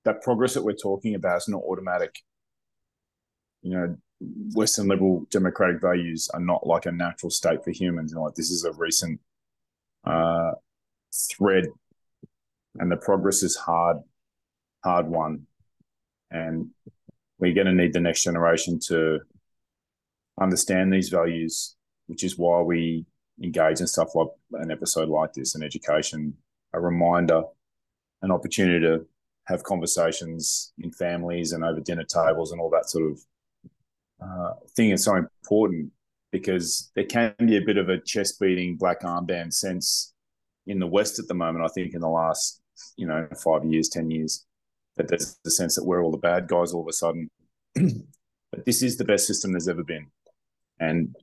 [0.03, 2.19] that progress that we're talking about is not automatic.
[3.61, 3.97] You know,
[4.53, 8.11] Western liberal democratic values are not like a natural state for humans.
[8.11, 9.19] And like this is a recent
[10.03, 10.51] uh,
[11.13, 11.65] thread,
[12.79, 13.97] and the progress is hard,
[14.83, 15.45] hard won,
[16.31, 16.69] and
[17.41, 19.19] we're going to need the next generation to
[20.39, 23.05] understand these values, which is why we
[23.43, 26.35] engage in stuff like an episode like this, an education,
[26.73, 27.43] a reminder,
[28.21, 29.05] an opportunity to
[29.45, 33.19] have conversations in families and over dinner tables and all that sort of
[34.23, 35.91] uh, thing is so important
[36.31, 40.13] because there can be a bit of a chest beating black armband sense
[40.67, 41.65] in the West at the moment.
[41.65, 42.61] I think in the last,
[42.95, 44.45] you know, five years, 10 years,
[45.01, 47.29] that there's the sense that we're all the bad guys all of a sudden.
[47.75, 50.07] but this is the best system there's ever been.
[50.79, 51.15] And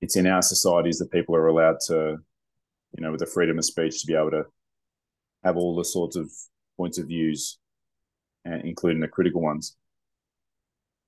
[0.00, 2.18] it's in our societies that people are allowed to,
[2.96, 4.46] you know, with the freedom of speech to be able to
[5.44, 6.30] have all the sorts of
[6.76, 7.58] points of views,
[8.48, 9.76] uh, including the critical ones.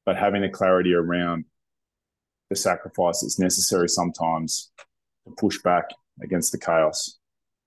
[0.06, 1.46] But having the clarity around
[2.50, 4.70] the sacrifice that's necessary sometimes
[5.26, 5.90] to push back
[6.22, 7.18] against the chaos,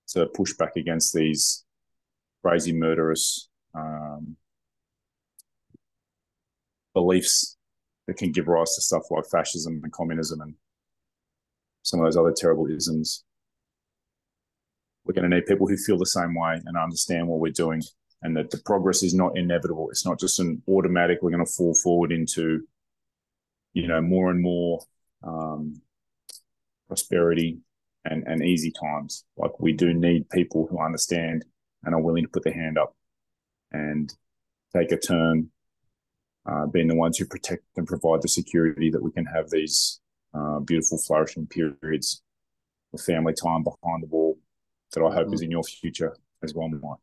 [0.09, 1.65] to push back against these
[2.43, 4.37] crazy, murderous um,
[6.93, 7.57] beliefs
[8.07, 10.55] that can give rise to stuff like fascism and communism and
[11.83, 13.23] some of those other terrible isms.
[15.05, 17.81] We're going to need people who feel the same way and understand what we're doing,
[18.21, 19.89] and that the progress is not inevitable.
[19.89, 21.19] It's not just an automatic.
[21.21, 22.67] We're going to fall forward into,
[23.73, 24.81] you know, more and more
[25.23, 25.81] um,
[26.87, 27.59] prosperity
[28.03, 29.23] and and easy times.
[29.37, 31.45] Like we do need people who understand
[31.83, 32.96] and are willing to put their hand up
[33.71, 34.13] and
[34.75, 35.49] take a turn,
[36.45, 39.99] uh, being the ones who protect and provide the security that we can have these
[40.33, 42.21] uh, beautiful, flourishing periods
[42.93, 44.37] of family time behind the wall
[44.93, 46.99] that I hope is in your future as well, Mike.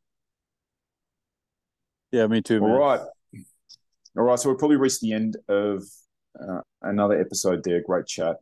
[2.13, 2.61] Yeah, me too.
[2.63, 2.79] All man.
[2.79, 3.01] right.
[4.17, 4.39] All right.
[4.39, 5.83] So we've probably reached the end of
[6.41, 7.83] uh, another episode there.
[7.83, 8.37] Great chat.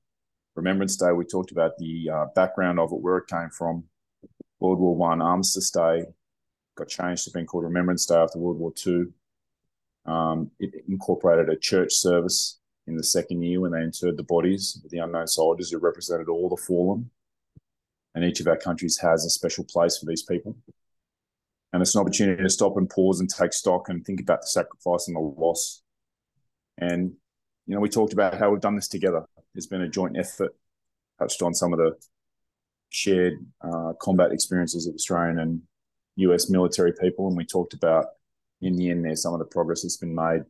[0.54, 3.84] Remembrance Day, we talked about the uh, background of it, where it came from.
[4.60, 6.04] World War One Armistice Day
[6.74, 9.12] got changed to being called Remembrance Day after World War Two.
[10.04, 14.80] Um, it incorporated a church service in the second year when they interred the bodies
[14.84, 17.10] of the unknown soldiers who represented all the fallen.
[18.14, 20.56] And each of our countries has a special place for these people.
[21.72, 24.48] And it's an opportunity to stop and pause and take stock and think about the
[24.48, 25.82] sacrifice and the loss.
[26.76, 27.12] And,
[27.66, 29.24] you know, we talked about how we've done this together.
[29.54, 30.54] There's been a joint effort,
[31.18, 31.96] touched on some of the
[32.90, 35.62] shared uh, combat experiences of Australian and
[36.16, 37.28] US military people.
[37.28, 38.06] And we talked about,
[38.60, 40.44] in the end, there, some of the progress that's been made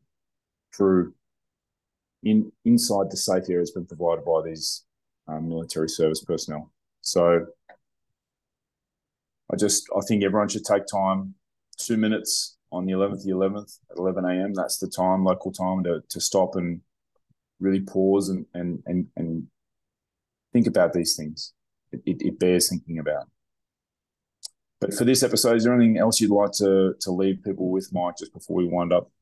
[0.74, 1.14] through
[2.22, 4.84] in inside the safe area has been provided by these
[5.28, 6.70] um, military service personnel.
[7.01, 7.47] So
[9.52, 11.34] I just I think everyone should take time,
[11.76, 14.55] two minutes on the eleventh, the eleventh at eleven a.m.
[14.55, 16.80] That's the time, local time, to to stop and
[17.60, 19.48] really pause and and and, and
[20.52, 21.52] think about these things.
[21.90, 23.28] It, it, it bears thinking about.
[24.83, 27.89] But for this episode, is there anything else you'd like to to leave people with,
[27.93, 29.13] Mike, just before we wind up?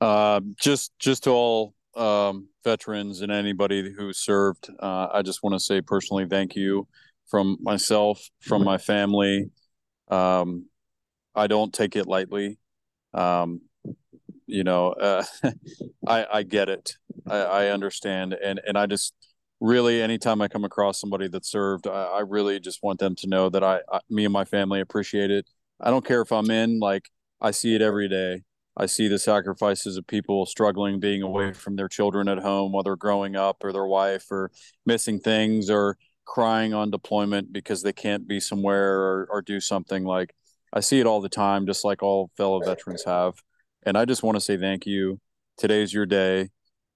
[0.00, 5.56] Uh, just just to all um, veterans and anybody who served, uh, I just want
[5.56, 6.88] to say personally thank you
[7.26, 9.50] from myself, from my family.
[10.10, 10.70] Um,
[11.34, 12.58] I don't take it lightly.
[13.12, 13.60] Um,
[14.46, 15.22] you know, uh,
[16.06, 16.96] I I get it.
[17.26, 19.12] I, I understand, and and I just
[19.60, 23.28] really anytime I come across somebody that served, I, I really just want them to
[23.28, 25.48] know that I, I me and my family appreciate it.
[25.80, 27.10] I don't care if I'm in like
[27.40, 28.42] I see it every day.
[28.76, 32.84] I see the sacrifices of people struggling, being away from their children at home while
[32.84, 34.52] they're growing up, or their wife, or
[34.86, 40.04] missing things, or crying on deployment because they can't be somewhere or, or do something
[40.04, 40.34] like
[40.72, 43.42] I see it all the time, just like all fellow veterans have.
[43.84, 45.18] And I just want to say thank you.
[45.56, 46.50] Today's your day.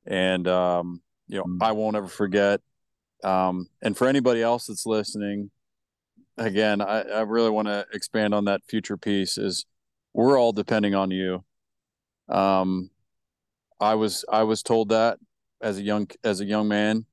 [0.07, 1.01] And, um,
[1.33, 1.63] you know, Mm.
[1.63, 2.61] I won't ever forget.
[3.25, 5.51] Um, and for anybody else that's listening,
[6.37, 9.65] again, I, I really want to expand on that future piece is
[10.13, 11.43] we're all depending on you.
[12.29, 12.91] Um,
[13.81, 15.19] I was, I was told that
[15.63, 17.07] as a young, as a young man,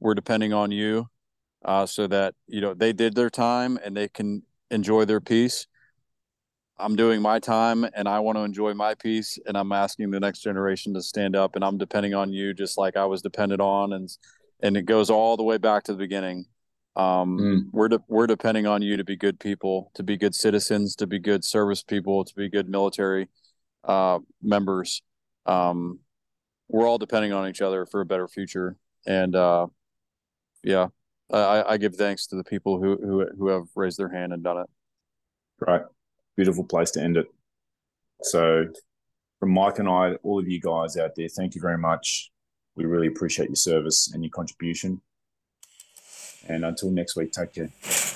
[0.00, 1.08] we're depending on you,
[1.62, 5.66] uh, so that, you know, they did their time and they can enjoy their peace.
[6.78, 10.20] I'm doing my time and I want to enjoy my peace and I'm asking the
[10.20, 13.60] next generation to stand up and I'm depending on you just like I was dependent
[13.60, 14.08] on and
[14.60, 16.46] and it goes all the way back to the beginning.
[16.96, 17.62] Um, Mm.
[17.72, 21.06] we're de- we're depending on you to be good people, to be good citizens, to
[21.06, 23.28] be good service people, to be good military
[23.84, 25.02] uh, members.
[25.44, 26.00] Um,
[26.68, 28.76] we're all depending on each other for a better future.
[29.06, 29.66] And uh,
[30.64, 30.88] yeah,
[31.30, 34.42] I, I give thanks to the people who who who have raised their hand and
[34.42, 34.66] done it.
[35.60, 35.82] Right.
[36.36, 37.26] Beautiful place to end it.
[38.22, 38.66] So,
[39.40, 42.30] from Mike and I, all of you guys out there, thank you very much.
[42.74, 45.00] We really appreciate your service and your contribution.
[46.48, 48.15] And until next week, take care.